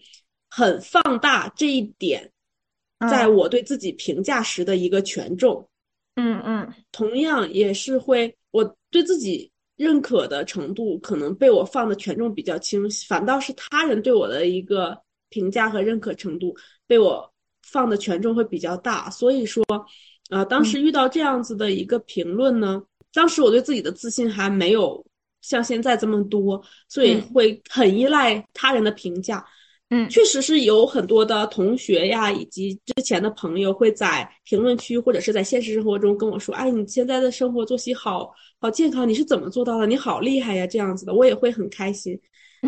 [0.48, 2.30] 很放大这一点，
[3.10, 5.68] 在我对自己评价时的一个权重。
[6.16, 14.98] 嗯嗯，同样也是会，我对自己认可的程度可能被我放的权重比较轻，反倒是他人对我的一个
[15.30, 16.54] 评价和认可程度
[16.86, 19.08] 被我放的权重会比较大。
[19.08, 19.64] 所以说，
[20.28, 25.04] 啊，当时遇到这样子的一个评论呢，当时我对自己的自信还没有
[25.40, 29.44] 像现在这么多，所以会很依赖他人的评价。
[29.90, 39.86] 嗯，确实是有很多的同学呀，以及之前的朋友会在评论区或者是在现实生活中跟我说：“哎，你现在的生活作息好好健康，你是怎么做到的？
[39.86, 42.18] 你好厉害呀！”这样子的，我也会很开心。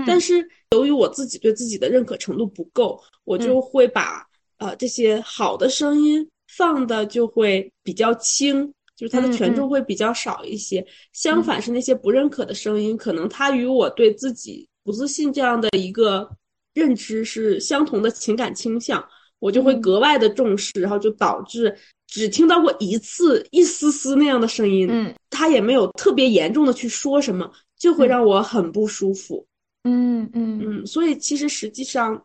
[0.06, 4.26] 但是由于我自己对自己的认可程度不够，我就会把
[4.58, 10.84] 呃这些好的声音放的就会比较轻，就是它的权重会比较少一些。
[11.12, 16.28] 相反是那些不认可的声音，可能它与我对自己不自信这样的一个。
[16.74, 21.72] 认知是相同的情感倾向，我就会格外的重视，然后就导致
[22.08, 29.46] 只听到过一次一丝丝那样的声音，嗯，他也没有特别严重的去说什么，就会让我很不舒服，
[29.84, 30.60] 嗯嗯。
[30.80, 32.20] 嗯，所以其实实际上，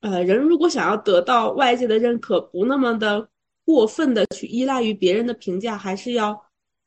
[0.00, 3.28] 呃，人如果想要得到外界的认可，不那么的
[3.68, 6.34] 过分的去依赖于别人的评价，还是要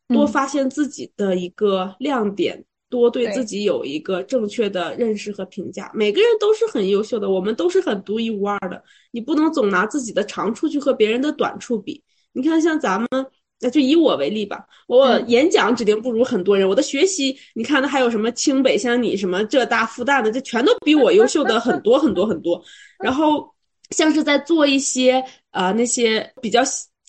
[0.08, 2.65] 多发现自己的一个亮点。
[2.89, 5.89] 多对自己有一个正确的认识和评价。
[5.94, 8.84] 每个人都是很优秀的，我们都是很独一无二的。
[9.12, 12.04] 你不能总拿自己的长处去和别人的短处比。
[12.34, 13.08] 你看，像咱们，
[13.62, 14.65] 那就以我为例吧。
[14.88, 22.62] 我演讲指定不如很多人，我的学习，你看那还有什么清北像你什么浙大复旦的，这全都比我优秀的很多很多很多。
[23.00, 23.50] 然后，
[23.91, 26.62] 像是在做一些呃那些比较。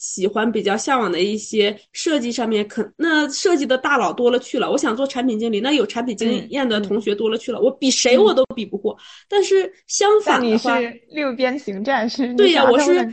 [0.05, 4.69] 喜欢比较向往的一些设计上面，可那设计的大佬多了去了。
[4.69, 7.61] 我想做产品经理，那有产品经验的同学多了去了。
[7.61, 8.99] 我比谁我都比不过。
[9.29, 13.09] 但是相反的话，你是六边形战士，对呀，我是。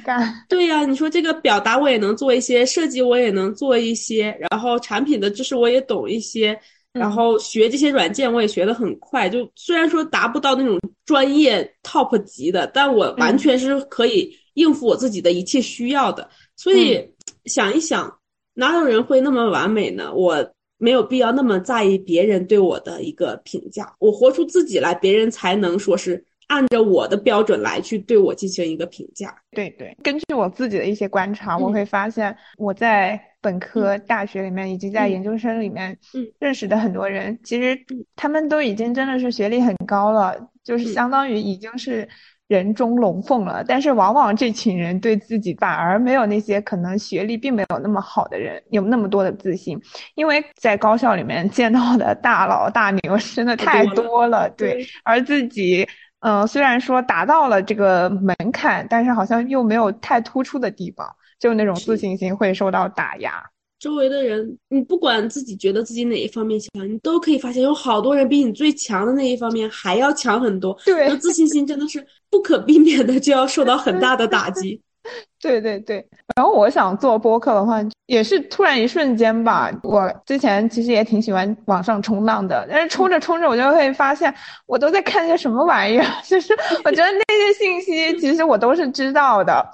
[0.49, 6.59] 对呀，你说这个表达我也能做一些，设计我也能做一些，然后产品的知识我也懂一些，
[6.91, 9.29] 然后学这些软件我也学得很快。
[9.29, 10.79] 就虽然说达不到那种
[11.09, 16.29] 专业 top 级的，但我完全是可以应付我自己的一切需要的。
[16.55, 17.03] 所以
[17.45, 18.19] 想一想，
[18.53, 20.13] 哪有人会那么完美呢？
[20.13, 29.35] 我没有必要那么在意别人对我的一个评价，我活出自己来，别人才能说是按照我的标准来去对我进行一个评价。
[29.49, 35.97] 对对，根据我自己的一些观察，我会发现我在本科、大学里面以及在研究生里面
[36.37, 37.75] 认识的很多人，其实
[38.15, 40.35] 他们都已经真的是学历很高了，
[40.69, 42.07] 就是相当于已经是。
[42.49, 49.79] 人中龙凤了，但是往往这群人对自己反而没有那些可能学历并没有那么好的人有那么多的自信，
[50.15, 55.87] 因为在高校里面见到的大佬大牛真的太多了，对，而自己，
[56.21, 61.07] 嗯，虽然说达到了这个门槛，但是好像又没有太突出的地方，
[61.39, 63.43] 就那种自信心会受到打压。
[63.79, 70.77] 周围的人，你不管自己觉得自己哪一方面强，你都可以发现有好多人比你最强的那一方面还要强很多。
[70.85, 74.81] 对，自信心真的是不可避免的就要受到很大的打击。
[75.41, 79.71] 对对对，然后我想做播客的话，也是突然一瞬间吧。
[79.81, 84.31] 我之前其实也挺喜欢网上冲浪的，但是冲着冲着我就会发现，
[84.67, 86.05] 我都在看些什么玩意儿。
[86.27, 89.65] 就是我觉得那些信息其实我都是知道的，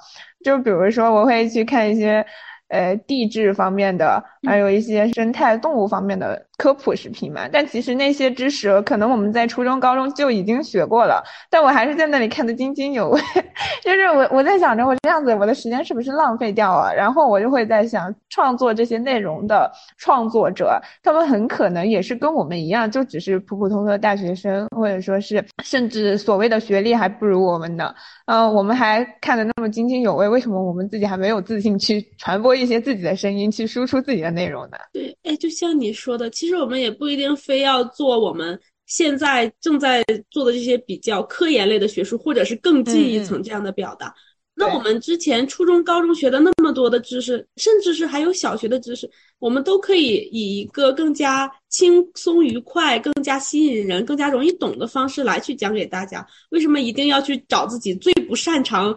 [0.44, 2.24] 就比如说我会去看一些。
[2.68, 7.48] 呃，地质方面的，还有一些生态动物方面的科普视频嘛。
[7.52, 13.20] 但其实那些知识，可能我们在初中、高中就已经学过了，但我还是在那里看得津津有味。
[13.82, 16.94] 就是我我在想着，我这样子，我的时间是不是浪费掉了？
[16.94, 27.94] 然后我就会在想，创作这些内容的创作者，他们很可能也是跟我们一样，就只是普普通通的大学生，或者说是甚至所谓的学历还不如我们呢。
[28.26, 34.76] 嗯，我们还看得那么津津有味，为什么我们自己还没有自信去传播一些自己的声音，去输出自己的内容呢？
[34.92, 44.14] 对，哎，就像你说的，其实我们也不一定非要做我们现在正在做的这些比较科研类的学术，或者是更进一层这样的表达。
[44.58, 56.26] 那我们之前初中、高中学的那么么多的知识，甚至是还有小学的知识，我们都可以以一个更加轻松愉快、更加吸引人、更加容易懂的方式来去讲给大家。
[56.50, 58.96] 为什么一定要去找自己最不擅长，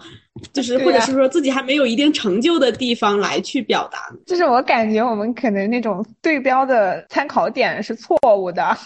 [0.53, 4.19] 就是或者是说自己还没有一定成就的地方来去表达呢？
[4.27, 8.77] 就是我感觉我们可能那种对标的参考点是错误的，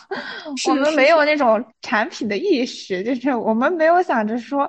[0.67, 4.67] 我们没有那种产品的意识，就是我们没有想着说。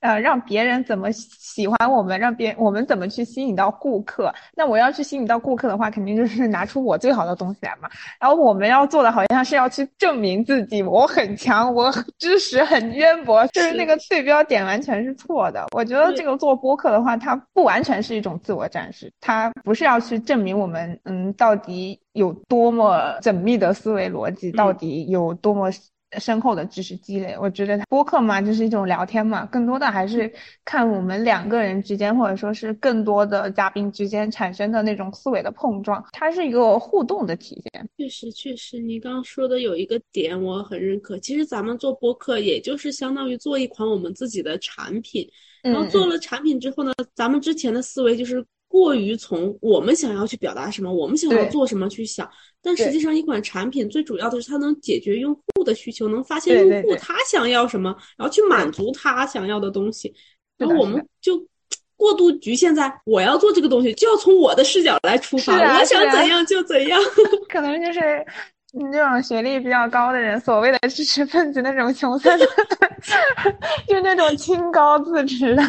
[0.00, 4.32] 呃，让别人怎么喜欢我们，让别我们怎么去吸引到顾客？
[4.56, 7.88] 那我要去吸引到顾客的话，肯定就是拿出我最好的东西来嘛。
[8.18, 15.66] 然后我们要做的好像是要去证明自己，我很强，我知识很渊博，就是那个对标点完全是错的。
[15.72, 25.70] 我觉得这个做播客的话，它不完全是一种自我展示，它不是要去证明我们嗯到底有多么缜密的思维逻辑，到底有多么。
[26.18, 30.32] 深厚的知识积累，我觉得播客嘛，就是一种聊天嘛，更多的还是
[30.64, 37.88] 看我们两个人之间，或者说是更多的嘉宾之间产生的那种思维的碰撞，它是一个互动的体现。
[37.96, 41.18] 确实，确实，你刚刚说的有一个点我很认可。
[41.18, 45.28] 其实咱们做播客，也就是相当于做一款我们自己的产品，
[45.62, 48.44] 然后做了产品之后呢，咱们之前的思维就是。
[48.70, 52.30] 过于从我们想要去表达什么，我们想要做什么去想，
[52.62, 60.14] 但实际上一款产品最主要的是它能解决用户的需求，能发现用户他想要什么，然后去满足他想要的东西。
[60.56, 61.44] 然后我们就
[61.96, 67.00] 过度局限在我要做这个东西，就要从我的视角来出发，我想怎样就怎样。
[67.50, 68.24] 可能就是
[68.72, 72.46] 你这种学历比较高的人，所谓的知识分子那种穷酸的，
[73.88, 75.62] 就那种清高自持的。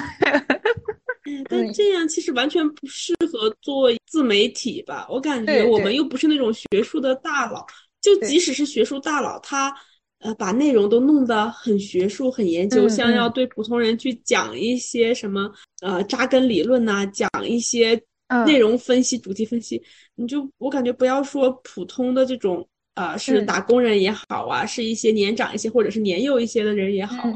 [1.49, 5.07] 但这样其实完全不适合做自媒体吧？
[5.09, 7.65] 我感觉我们又不是那种学术的大佬，
[8.01, 9.73] 就即使是学术大佬，他
[10.19, 15.51] 呃把内容都弄得很学术、很研究，像要对普通人去讲一些什么
[15.81, 17.99] 呃扎根理论呐，讲一些
[18.45, 19.81] 内容分析、主题分析，
[20.15, 27.29] 你就我感觉不要说普通的这种呃是打工人也好啊，是一些年长一些或者是年幼一些的人也好。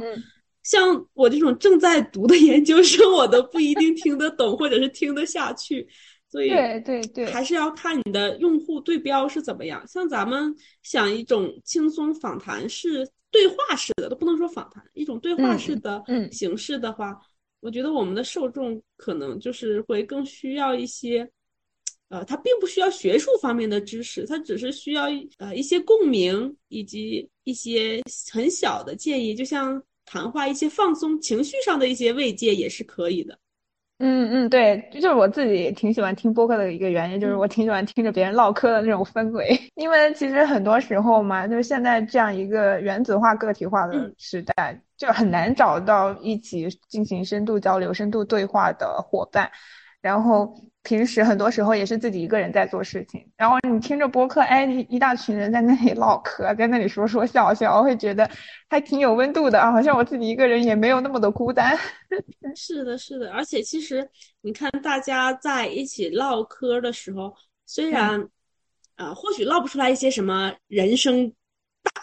[0.66, 5.88] 像我这种正在读的研究生，我都不一定听得懂，或者是听得下去，
[6.28, 9.88] 所以对对对，还是要看你的用户对标是怎么样。
[9.88, 10.52] 像咱们
[10.82, 17.16] 想一种轻松访谈式、对话式的，都不能说访谈，一种对话式的形式的话，
[17.60, 21.30] 我觉得我们的受众可能就是会更需要一些，
[22.10, 25.06] 呃，他并不需要学术方面的知识，他只是需要
[25.38, 28.02] 呃一些共鸣以及一些
[28.32, 29.80] 很小的建议，就像。
[30.06, 33.38] 谈话一些放松情绪上的一些慰藉也是可以的，
[34.00, 39.58] 嗯嗯，对，就是我自己挺喜欢听播客的一个原因，就是我挺喜欢听着别人唠嗑的那种氛围。
[39.76, 49.50] 因为其实很多时候嘛，就是现在这样一个原子化、个体化的时代，就很难找到一起进行深度交流、深度对话的伙伴，
[50.06, 50.54] 然后。
[50.88, 58.30] 平时很多时候也是自己一个人在做事情，然后你听着播客，哎，一大群人在那里唠嗑，在那里说说笑笑，会觉得
[58.70, 61.76] 还挺有温度的啊，好像我自己一个人也没有那么的孤单。
[62.56, 64.08] 是的，是的，而且其实
[64.42, 67.34] 你看大家在一起唠嗑的时候，
[67.66, 68.24] 虽然
[68.98, 71.34] 啊，或许唠不出来一些什么人生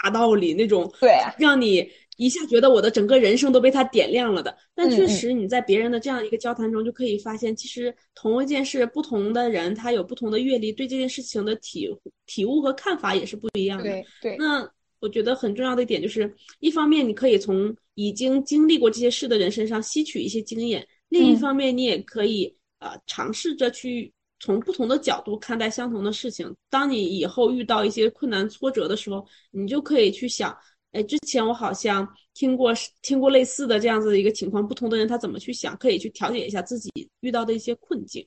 [0.02, 1.88] 大道理那种，对，让你。
[2.24, 11.88] 一下觉得我的整个人生都被他点亮了的，但确实你在别人的这样一个交谈中就可以发现，其实同一件事，不同的人他有不同的阅历，对这件事情的体
[12.26, 13.84] 体悟和看法也是不一样的。
[13.84, 14.36] 对对。
[14.36, 14.68] 那
[15.00, 26.54] 我觉得很重要的一点就是，一方面你可以从已经经历过这些事的人身上吸取一些经验，另一方面你也可以呃尝试着去从不同的角度看待相同的事情。
[26.70, 30.56] 当你以后遇到一些困难挫折的时候，你就可以去想。
[30.92, 36.90] 哎，之前我好像听过听过类似的这样子的一个情况，不同的人他怎么去想，可以去调节一下自己
[37.20, 38.26] 遇到的一些困境。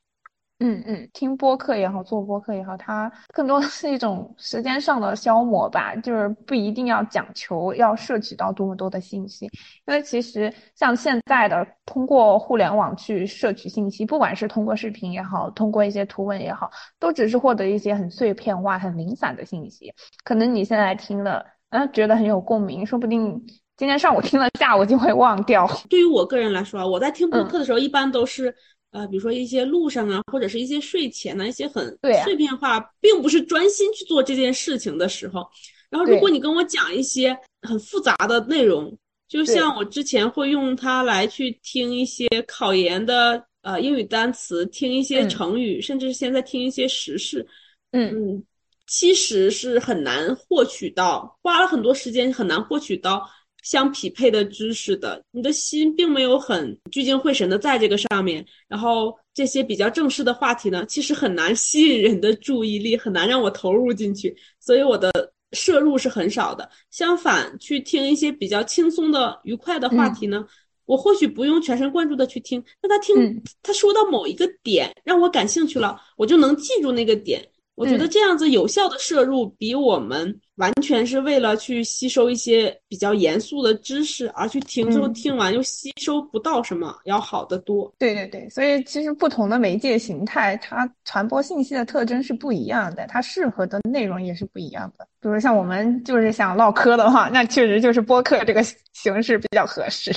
[0.59, 9.45] 嗯嗯，听播客也好，做播客也好，它更多的是一种时间上的消磨吧，就是不一定要讲求要摄取到多么多的信息，
[9.86, 19.93] 因为其实像现在的通过互联网去摄取信息，不管是通过视频也好，通过一些图文也好，都只是获得一些很碎片化、很零散的信息，
[20.24, 21.45] 可能你现在听了。
[21.76, 23.39] 啊，觉得很有共鸣，说不定
[23.78, 25.67] 今天上午听了，下午就会忘掉。
[25.89, 28.53] 对于我个人来说啊，我在听播客的时候，一般都是
[28.91, 31.86] 呃，比如说一些路上啊，或者是一些睡前的一些很
[32.23, 35.45] 碎片化，并不是专心去做这件事情的时候。
[35.89, 38.97] 然后，如果你跟我讲一些很复杂的内容，
[39.28, 47.45] 就像我之前会用它来去听一些考研的呃英语单词，听一些成语，甚至是现在听一些时事，
[47.91, 48.43] 嗯嗯。
[48.88, 53.27] 其实是很难获取到，花了很多时间很难获取到
[53.63, 58.45] 相匹配的知识的，你的心并没有很聚精会神的在这个上面。
[58.67, 65.11] 然后这些比较正式的话题呢，其实很难吸引人的注意力，很难让我投入进去，所以我的
[65.53, 66.69] 摄入是很少的。
[66.91, 70.45] 相反，去听一些比较轻松的、愉快的话题呢，
[70.86, 77.43] 我或许不用全神贯注的去听，那他听他说到某一个点让我感兴趣了，我就能记住那个点。
[77.76, 87.93] 我觉得这样子有效的摄入，比我们完全是为了去吸收一些比较严肃的知识而去听，之后听完又吸收不到什么，要好得多。
[87.99, 95.05] 对对对，所以其实不同的媒介形态，它传播信息的特征是不一样的，它适合的内容也是不一样的。
[95.19, 98.63] 比如像我们就是想唠嗑的话，那确实就是播客这个
[98.93, 100.13] 形式比较合适。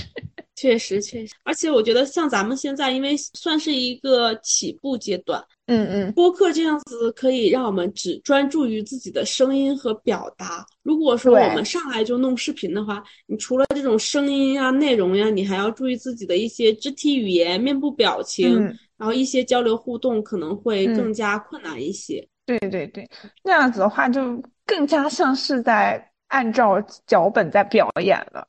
[0.58, 5.40] 确实确实，而且我觉得像咱们现在，因为算是一个起步阶段。
[5.66, 10.66] 嗯嗯，播客这样子可以让我们只专注于自己的声音和表达。
[10.82, 18.58] 如果说我们上来就弄视频的话，你除了这种声音啊、内容呀，你还要注意自己的一些肢体语言、面部表情，
[18.96, 22.26] 然后一些交流互动可能会更加困难一些。
[22.46, 23.08] 对对对，
[23.44, 28.46] 那样子的话就更加像是在按照脚本在表演了。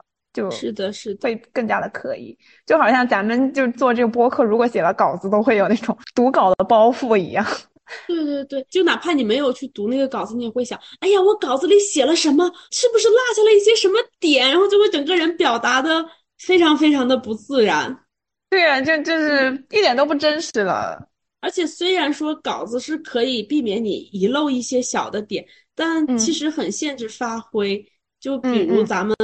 [0.51, 7.45] 是的，是会更加的刻意，就好像咱们就做这个播客，如果写了稿子，都会有那种 读稿的包袱一样。
[8.07, 12.45] 对对对，就哪怕你没有去读那个稿子，你也会想，哎呀，我稿子里写了什么？
[12.69, 14.47] 是不是落下了一些什么点？
[14.47, 16.05] 然后就会整个人表达的
[16.38, 18.05] 非常非常的不自然。
[18.51, 21.09] 对啊，就就是一点都不真实了。
[21.41, 27.84] 而且虽然说稿子是可以避免你遗漏一些小的点，但其实很限制发挥。
[28.19, 29.15] 就比如咱们。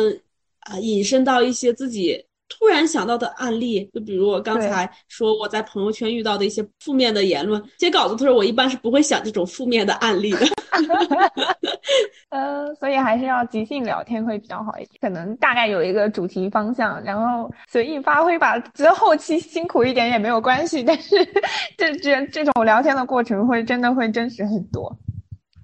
[0.65, 7.61] 啊，引申到一些自己突然想到的案例，就比如我刚才说我在朋友圈遇到的一些负面的言论。
[7.79, 10.45] 写稿子的时候，我一般是不会想这种负面的案例的。
[12.29, 14.97] 呃，所以还是要即兴聊天会比较好一点。
[14.99, 18.59] 可能大概有一个主题方向，然后随意发挥吧。
[18.59, 21.15] 觉得后期辛苦一点也没有关系，但是
[21.77, 24.95] 这这这种聊天的过程会真的会真实很多。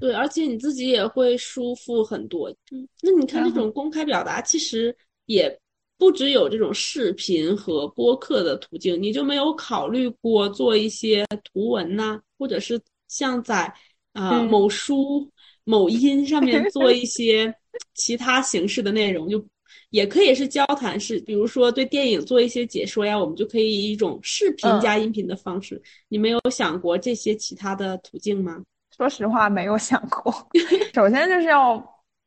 [0.02, 2.49] 对，而且你自己也会舒服很多。
[2.72, 4.93] 嗯，那你看这种公开表达，其实
[5.28, 5.56] 也
[5.95, 11.24] 不只有这种视频和播客的途径，你就没有考虑过做一些
[11.54, 13.72] 图文呐，或者是像在
[14.14, 15.32] 啊某书、
[15.66, 17.54] 某音上面做一 些
[17.93, 19.45] 其他形式的内容，就
[19.91, 25.80] 也可以是交谈式，比如说对电影做一些解说呀，我们就可以以一种视频加音频的方式。
[26.08, 28.64] 你没有想过这些其他的途径吗？
[29.02, 30.32] 说实话，没有想过。
[30.93, 31.76] 首先就是要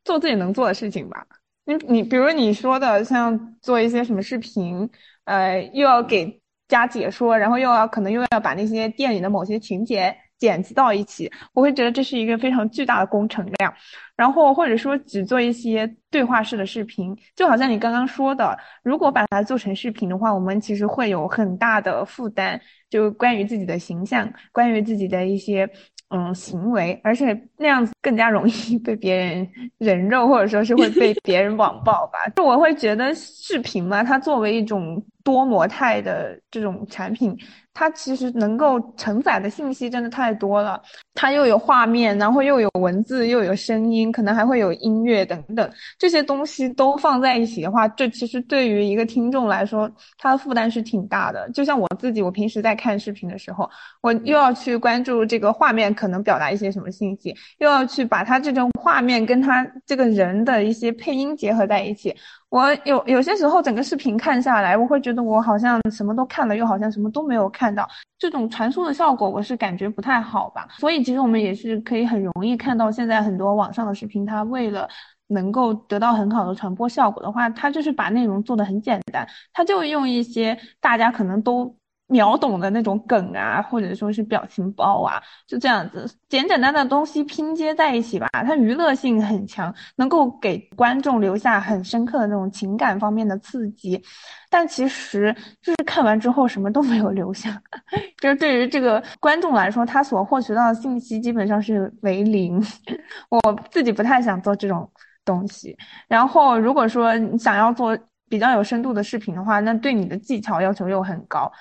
[0.03, 1.25] 做自己能做的事情吧。
[1.63, 4.89] 你你，比如你说的，像做一些什么视频，
[5.23, 13.73] 呃，又要给加解说，然后又要可能又要把那些电影的某些情节剪辑到一起，我会觉得这是一个非常巨大的工程量。
[14.17, 22.59] 然后或者说只做一些对话式的视频，就好像你刚刚说的，如果把它做成视频的话，我们其实会有很大的负担，
[22.89, 25.69] 就关于自己的形象，关于自己的一些。
[26.09, 29.47] 嗯，行为，而且那样子更加容易 被别人
[29.79, 32.19] 人肉，或者说是会被 别人网暴吧。
[32.35, 37.37] 就我会觉得视频嘛，它作为一种多模态的这种产品。
[37.77, 40.81] 它其实能够承载的信息真的太多了，
[41.13, 45.69] 它又有画面，然后又有文字，又有声音，可能还会有音乐等等，
[45.99, 51.49] 这些东西都放在一起的话，这其实对于一个听众来说，它的负担是挺大的。
[51.49, 53.69] 就像我自己，我平时在看视频的时候，
[53.99, 62.15] 我又要去关注这个画面可能表达一些什么信息，又要去把它这种画面跟他这个人的一些配音结合在一起。
[62.55, 67.85] 我有有些时候整个视频看下来，我会觉得我好像什么都看了，又好像什么都没有看到。
[68.17, 70.65] 这种传输的效果，我是感觉不太好吧。
[70.77, 74.87] 所以其实我们也是可以很容易看到，现在很多网上的视频，它为了
[75.27, 81.75] 能够得到很好的传播效果的话，它就是把内容做的很简单，它就用一些大家可能都。
[82.07, 94.01] 秒懂的那种梗啊，或者说是表情包啊，就这样子简简单单的东西拼接在一起吧，它娱乐性很强，能够给观众留下很深刻的那种情感方面的刺激。
[94.49, 97.59] 但其实就是看完之后什么都没有留下，
[98.21, 102.63] 就是对于这个观众来说，他所获取到的信息基本上是为零。
[103.29, 103.39] 我
[103.71, 104.89] 自己不太想做这种
[105.25, 105.75] 东西。
[106.07, 107.97] 然后如果说你想要做
[108.29, 111.51] 比较有深度的视频的话，那对你的技巧要求又很高。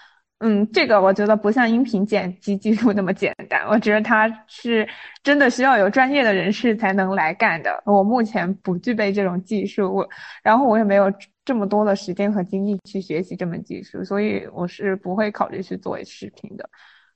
[0.46, 4.86] 嗯，这个我觉得不像音频剪辑技术那么简单，我觉得它是
[5.22, 7.82] 真的需要有专业的人士才能来干的。
[7.86, 10.06] 我目前不具备这种技术，我
[10.42, 11.10] 然后我也没有
[11.46, 16.68] 这么多的时间和精力去学习这门技术，所以我是不会考虑去做视频的。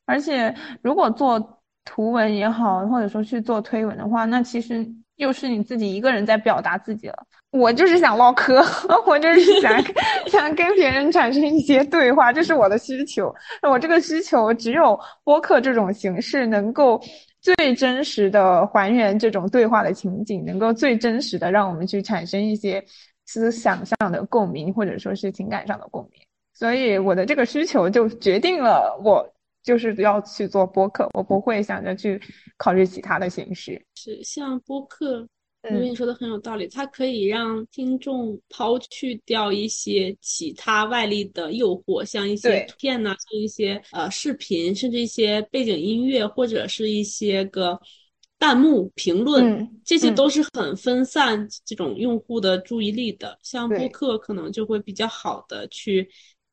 [0.07, 4.87] 而且如果做图文也好，或者说去做推文的话，那其实
[5.19, 7.17] 又是你自己一个人在表达自己了。
[7.51, 8.61] 我就是想唠嗑，
[9.07, 9.81] 我就是想
[10.27, 13.33] 想跟别人产生一些对话，这是我的需求。
[13.63, 17.01] 我这个需求只有播客这种形式能够
[17.41, 22.85] 最真实的还原这种对话的情景，能够最真实的让我们去产生一些
[23.27, 26.21] 思想上的共鸣，或者说是情感上的共鸣。
[26.55, 29.27] 所以我的这个需求就决定了我。
[29.69, 32.19] 就是要去做播客，我不会想着去
[32.57, 33.79] 考虑其他的形式。
[33.97, 35.29] 是像播客，
[35.65, 47.79] 因为你说的很有道理，它可以让听众抛去掉一些其他外力的诱惑，像一些图片呐，像一些呃视频，甚至一些背景音乐，或者是一些个
[48.39, 53.39] 弹幕评论，这些都是很分散这种用户的注意力的。
[53.43, 56.09] 像播客可能就会比较好的去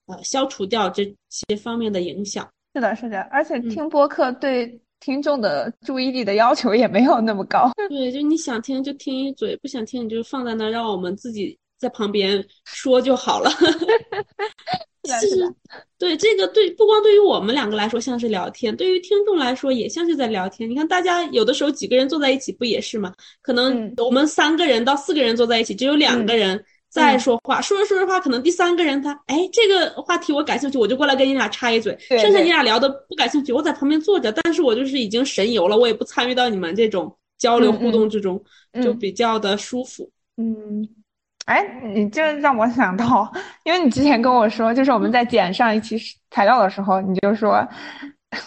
[0.07, 2.45] 呃消除掉这些方面的影响。
[2.75, 7.71] 是的，是的，而且听播客对听众的注意力的要求也没有那么高。
[7.87, 13.49] 对，就你想听就听一嘴，不想听你就放在那，让我们自己在旁边说就好了。
[15.03, 15.49] 其实，
[15.97, 20.69] 对这个对，不光对于我们两个来说像是聊天，对于听众来说也像是在聊天。
[20.69, 23.13] 你看，大家有的时候几个人坐在一起不也是吗？
[23.41, 26.61] 可能我们三个人到四个人坐在一起，只有两个人。
[26.95, 31.95] 再说话，说着说着话，可能第三个人他，哎，这个话题我感兴趣，我就过来跟你俩插一嘴。
[31.99, 38.41] 剩下你俩聊的不感兴趣，我在旁边坐着，但是我就是已经神游了，我也不参与到你们这种交流互动之中，
[38.81, 40.09] 就比较的舒服。
[40.37, 40.87] 嗯，
[41.45, 43.29] 哎，你这让我想到，
[43.65, 45.97] 因为你之前跟我说，就是我们在剪上一期
[46.31, 47.67] 材料的时候，你就说。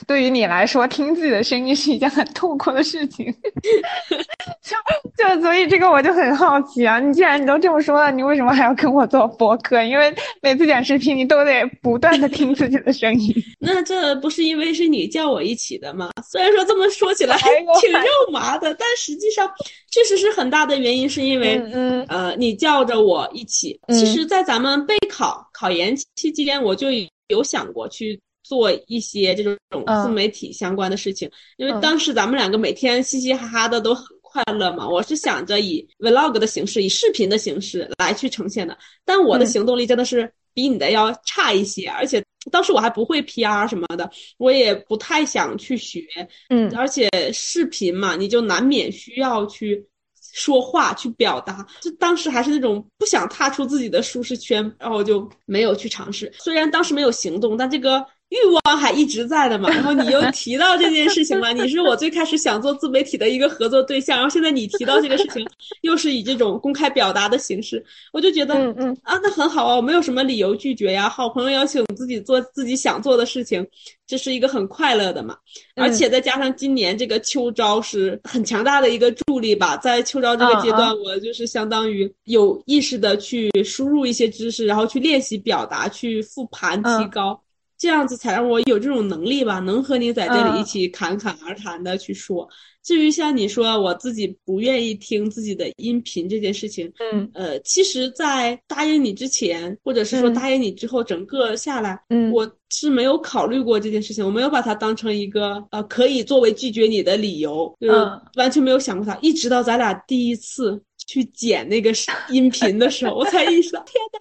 [0.07, 3.26] 对于你来说，听自己的声音是一件很痛苦的事情，
[4.62, 4.76] 就
[5.16, 6.99] 就所以这个我就很好奇啊！
[6.99, 9.82] 你既然你都这么说了，你为什么还要跟我做播客？
[9.82, 13.34] 因为每次剪视频，你都得不断的听自己的声音。
[13.59, 16.11] 那这不是因为是你叫我一起的吗？
[16.28, 17.36] 虽然说这么说起来
[17.80, 19.51] 挺肉麻的，但实际上
[19.91, 21.61] 确实是很大的原因，是因为
[22.09, 23.78] 呃，你叫着我一起。
[23.89, 26.89] 其实，在咱们备考考研期间，我就
[27.28, 28.20] 有想过去。
[28.49, 34.89] 做一些这种自媒体相关的事情，因为当时咱们两个每天嘻嘻哈哈的都很快乐嘛。
[34.89, 46.03] 我是想着以 vlog 的形式，以视频的形式来去呈现的，但我的行动力真的是比你的要差一些，而且当时我还不会 PR 什么的，我也不太想去学。
[46.49, 49.87] 嗯，而且视频嘛，你就难免需要去
[50.33, 56.33] 说话去表达，就当时还是那种不想踏出自己的舒适圈，然后就没有去尝试。
[56.39, 58.03] 虽然当时没有行动，但这个。
[58.31, 65.47] 欲望还一直在的嘛，然后你又提到这件事情了， 你是我最开始想做自媒体的一个合作对象，然后现在你提到这个事情，
[65.81, 71.09] 又是以这种公开表达的形式，我就觉得，嗯嗯啊，那很好啊，我没有什么理由拒绝呀。
[71.09, 73.66] 好朋友邀请自己做自己想做的事情，
[74.07, 75.35] 这是一个很快乐的嘛。
[75.76, 87.41] 而且再加上今年这个秋招是很强大的一个助力吧，在秋招这个阶段，我就是相当于有意识的去输入一些知识，然后去练习表达，去复盘提高。
[87.79, 92.49] 这样子才让我有这种能力吧，能和你在这里一起侃侃而谈的去说。
[92.83, 107.95] 至于像你说我自己不愿意听自己的音频这件事情，嗯，呃，其实，在答应你之前，或者是说答应你之后，整个下来，嗯，我是没有考虑过这件事情，我没有把它当成一个呃可以作为拒绝你的理由，就是
[108.37, 109.18] 完全没有想过它。
[109.20, 110.83] 一直到咱俩第一次。
[111.09, 111.91] 去剪那个
[112.29, 114.19] 音频的时候，我才意识到，天呐，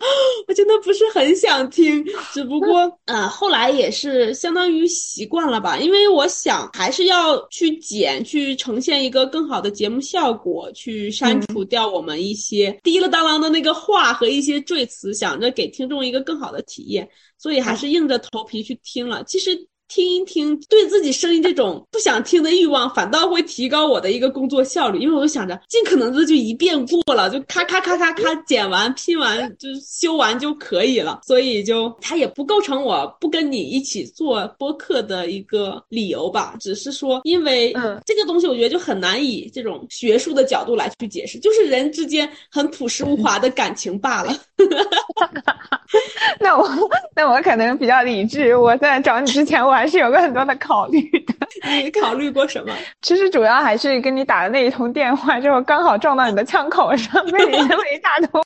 [0.48, 2.02] 我真的不是很想听，
[2.34, 17.06] 只不过，呃，后来也是相当于习惯了吧，因为我想还是要去剪，去呈现一个更好的节目效果，去删除掉我们一些滴了当啷的那个话和一些赘词，想着给听众一个更好的体验，
[17.38, 19.22] 所以还是硬着头皮去听了。
[19.26, 19.68] 其实。
[19.88, 25.00] 听一听，对自己声音这种不想听的欲望，反倒会提高我的一个工作效率。
[25.00, 31.22] 因为我就想着，尽可能的就一遍过了，就咔咔咔咔咔剪完、拼完、就修完就可以了。
[31.26, 36.56] 所以就它也不构成我不跟你一起做播客的一个理由吧。
[36.60, 37.74] 只是说，因为
[38.06, 44.36] 这个东西，我觉得就很难以这种学术的角度来去解释，就是人之间很朴实无华的感情罢了。
[46.40, 46.70] 那我
[47.16, 48.56] 那我可能比较理智。
[48.56, 51.34] 我在找你之前，我还是有个很多的考虑的。
[51.70, 52.74] 你考虑过什么？
[53.02, 58.42] 其实主要还是跟你打的那一通电话之后，刚好撞到你的枪口上，被你这么一大通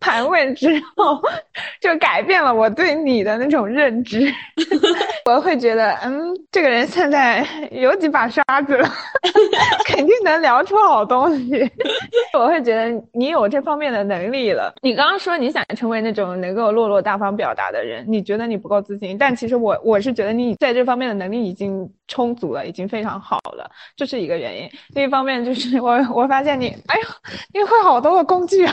[0.00, 1.20] 盘问之后，
[1.80, 4.32] 就改变了我对你的那种认知。
[5.26, 8.88] 我会觉得，嗯，这个人现在有几把刷子了，
[9.86, 11.70] 肯定能聊出好东西。
[12.32, 14.74] 我会觉得你有这方面的能力了。
[14.82, 20.69] 你刚刚说你想成为那种能够落落大方表达的人，你觉得你不够自信，但其实我我是觉得你在。
[20.70, 24.70] 在这方面的能力已经充足了，已经非常好了，这是一个原因。
[24.94, 27.06] 另一方面就是我我发现你，哎呀，
[27.52, 28.72] 你会好多的工具啊，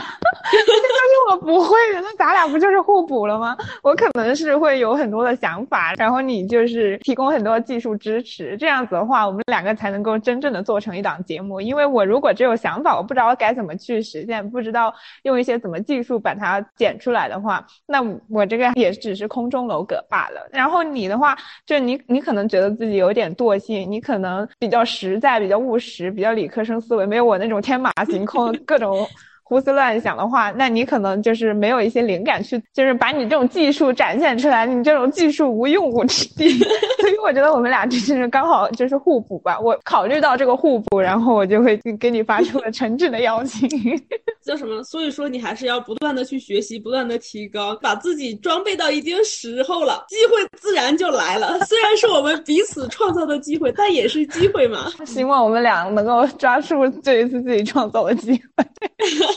[0.52, 3.56] 这都是我不会的，那咱俩不就是互补了吗？
[3.82, 11.60] 我可能是会有很多的想法，然后你就是提供很多技术支持，这样子的话，我们两个才能够真正的做成一档节目。
[11.60, 14.94] 因为我如果只有想法，我不知道该怎么去实现，不知道
[15.24, 20.48] 用一些怎么技术把它剪出来的话，那我这个也只是空中楼阁罢了。
[20.52, 21.36] 然后你的话，
[21.66, 29.08] 就你你可能觉得自己有点惰性，你可能比较实在、比较务实、比较理科生思维，没有我那种天马行空各种。
[29.48, 34.66] 胡思乱想的话，那你可能就是没有一些灵感去，就是把你这种技术展现出来。
[34.66, 36.50] 你这种技术无用武之地，
[37.00, 39.58] 所以我觉得我们俩就是刚好就是互补吧。
[39.58, 43.68] 我考虑到这个互补，然后我就会给你发出了诚挚的邀请。
[44.44, 44.82] 叫什么？
[44.84, 51.58] 所以说你还是要不断的去学习，不断的提高，把自己装备到一定时候了，机会自然就来了。
[51.64, 54.90] 虽然是我们彼此创造的机会，但也是机会嘛。
[55.06, 58.64] 希望我们俩能够抓住这一次自己创造的机会。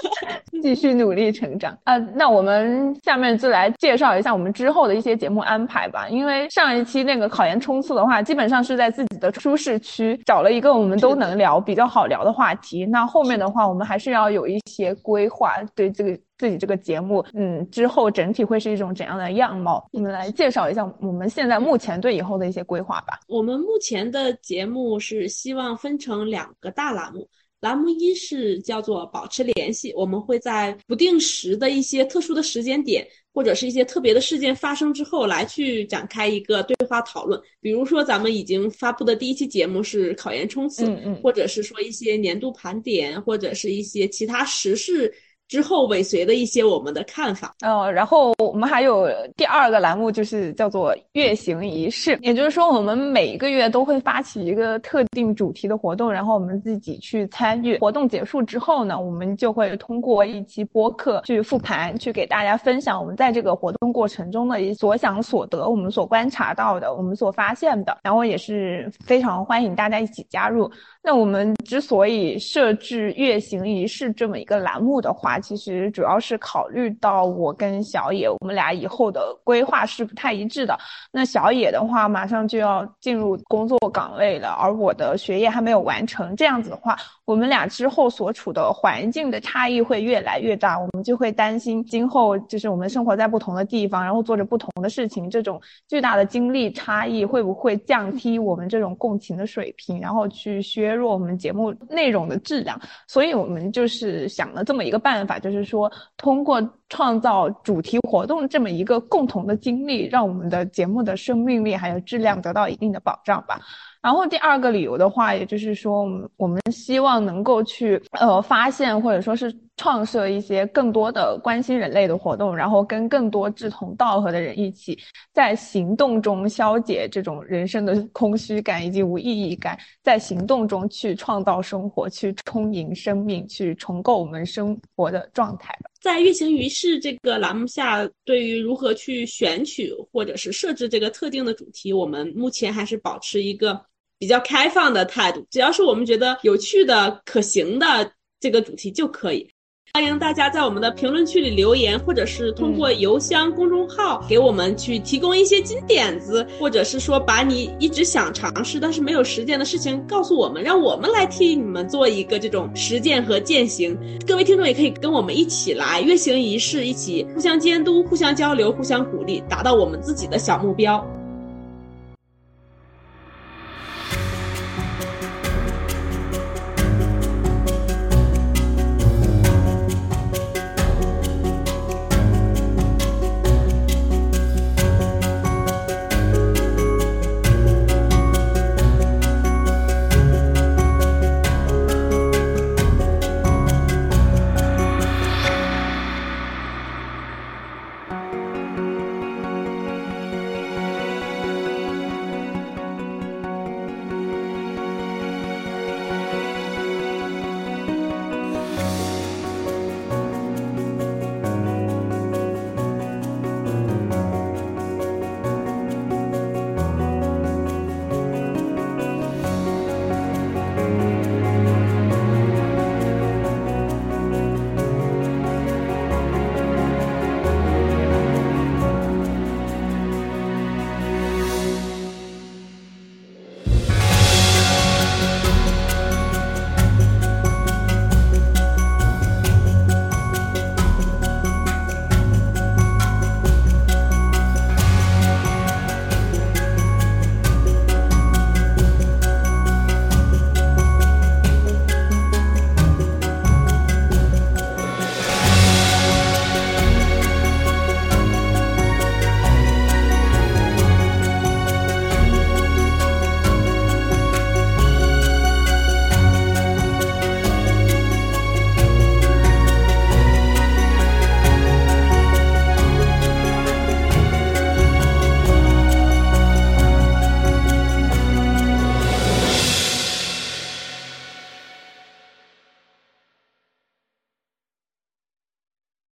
[0.62, 1.98] 继续努力成长啊！
[2.16, 6.08] 那我们下面就来介绍一下我们之后的一些节目安排吧。
[6.10, 12.86] 因为上一期那个考研冲刺的话，基本上是在自己的舒适区找了一个我们都能聊、比较好聊的话题。
[12.86, 19.88] 那后面的话，我们还是要有一些规划，对这个自己这个节目，嗯，之后整体会是一种怎样的样貌？
[19.94, 23.20] 我们来介绍一下我们现在目前对以后的一些规划吧。
[23.28, 27.28] 我们目前的节目是希望分成两个大栏目。
[27.62, 37.40] 栏目一是叫做保持联系，我们会在不定时的一些特殊的时间点，或者是一些特别的事件发生之后，来去展开一个对话讨论。
[37.62, 45.14] 比如说，咱们已经发布的第一期节目是考研冲刺，嗯嗯，或者是说一些年度盘点，或者是一些其他时事。
[45.52, 57.78] 之后尾随的一些我们的看法，呃，然后我们还有第二个栏目，就是叫做月行仪式，也就是说，我们每一个月都会发起一个特定主题的活动，然后我们自己去参与。
[57.80, 70.72] 活动结束之后呢，我们就会通过一期播客去复盘，去给大家分享我们在这个活动过程中的一所想所得，我们所观察到的，我们所发现的，然后也是非常欢迎大家一起加入。
[71.04, 80.78] 那我们之所以设置月行仪式这么一个栏目的话，其实主要是考虑到我跟小野，我们俩以后的规划是不太一致的。
[81.12, 86.36] 那小野的话，马上就要进入工作岗位了，而我的学业还没有完成。
[86.36, 102.80] 这样子的话，我们俩之后所处的环境的差异会越来越大，我们就会担心今后就是我们生活在不同的地方，然后做着不同的事情，这种巨大的经历差异会不会降低我们这种共情的水平，然后去削弱我们节目内容的质量？
[103.08, 113.60] 所以我们就是想了这么一个办法，就是说通过创造主题活动这么一个共同的经历，让我们的节目的生命力还有质量得到一定的保障吧。
[114.02, 124.98] 然后第二个理由的话，也就是说，我们希望能够去呃发现或者说是创设一些更多的关心人类的活动，然后跟更多志同道合的人一起，
[125.34, 135.76] 在行动中消解这种人生的空虚感以及无意义感，在行动中去创造生活，去充盈生命，去重构我们生活的状态。
[136.02, 143.82] 在月行于世这个栏目下，对于如何去选取或者是设置这个特定的主题，我们目前还是保持一个。
[144.22, 149.50] 比较开放的态度，只要是我们觉得有趣的、可行的这个主题就可以。
[149.94, 163.98] 欢迎大家在我们的评论区里留言，或者是通过邮箱、公众号给我们去提供一些金点子，或者是说把你一直想尝试但是没有实践的事情告诉我们，让我们来替你们做一个这种实践和践行。
[164.26, 171.06] 各位听众也可以跟我们一起来月行仪式，一起互相监督、互相交流、互相鼓励，达到我们自己的小目标。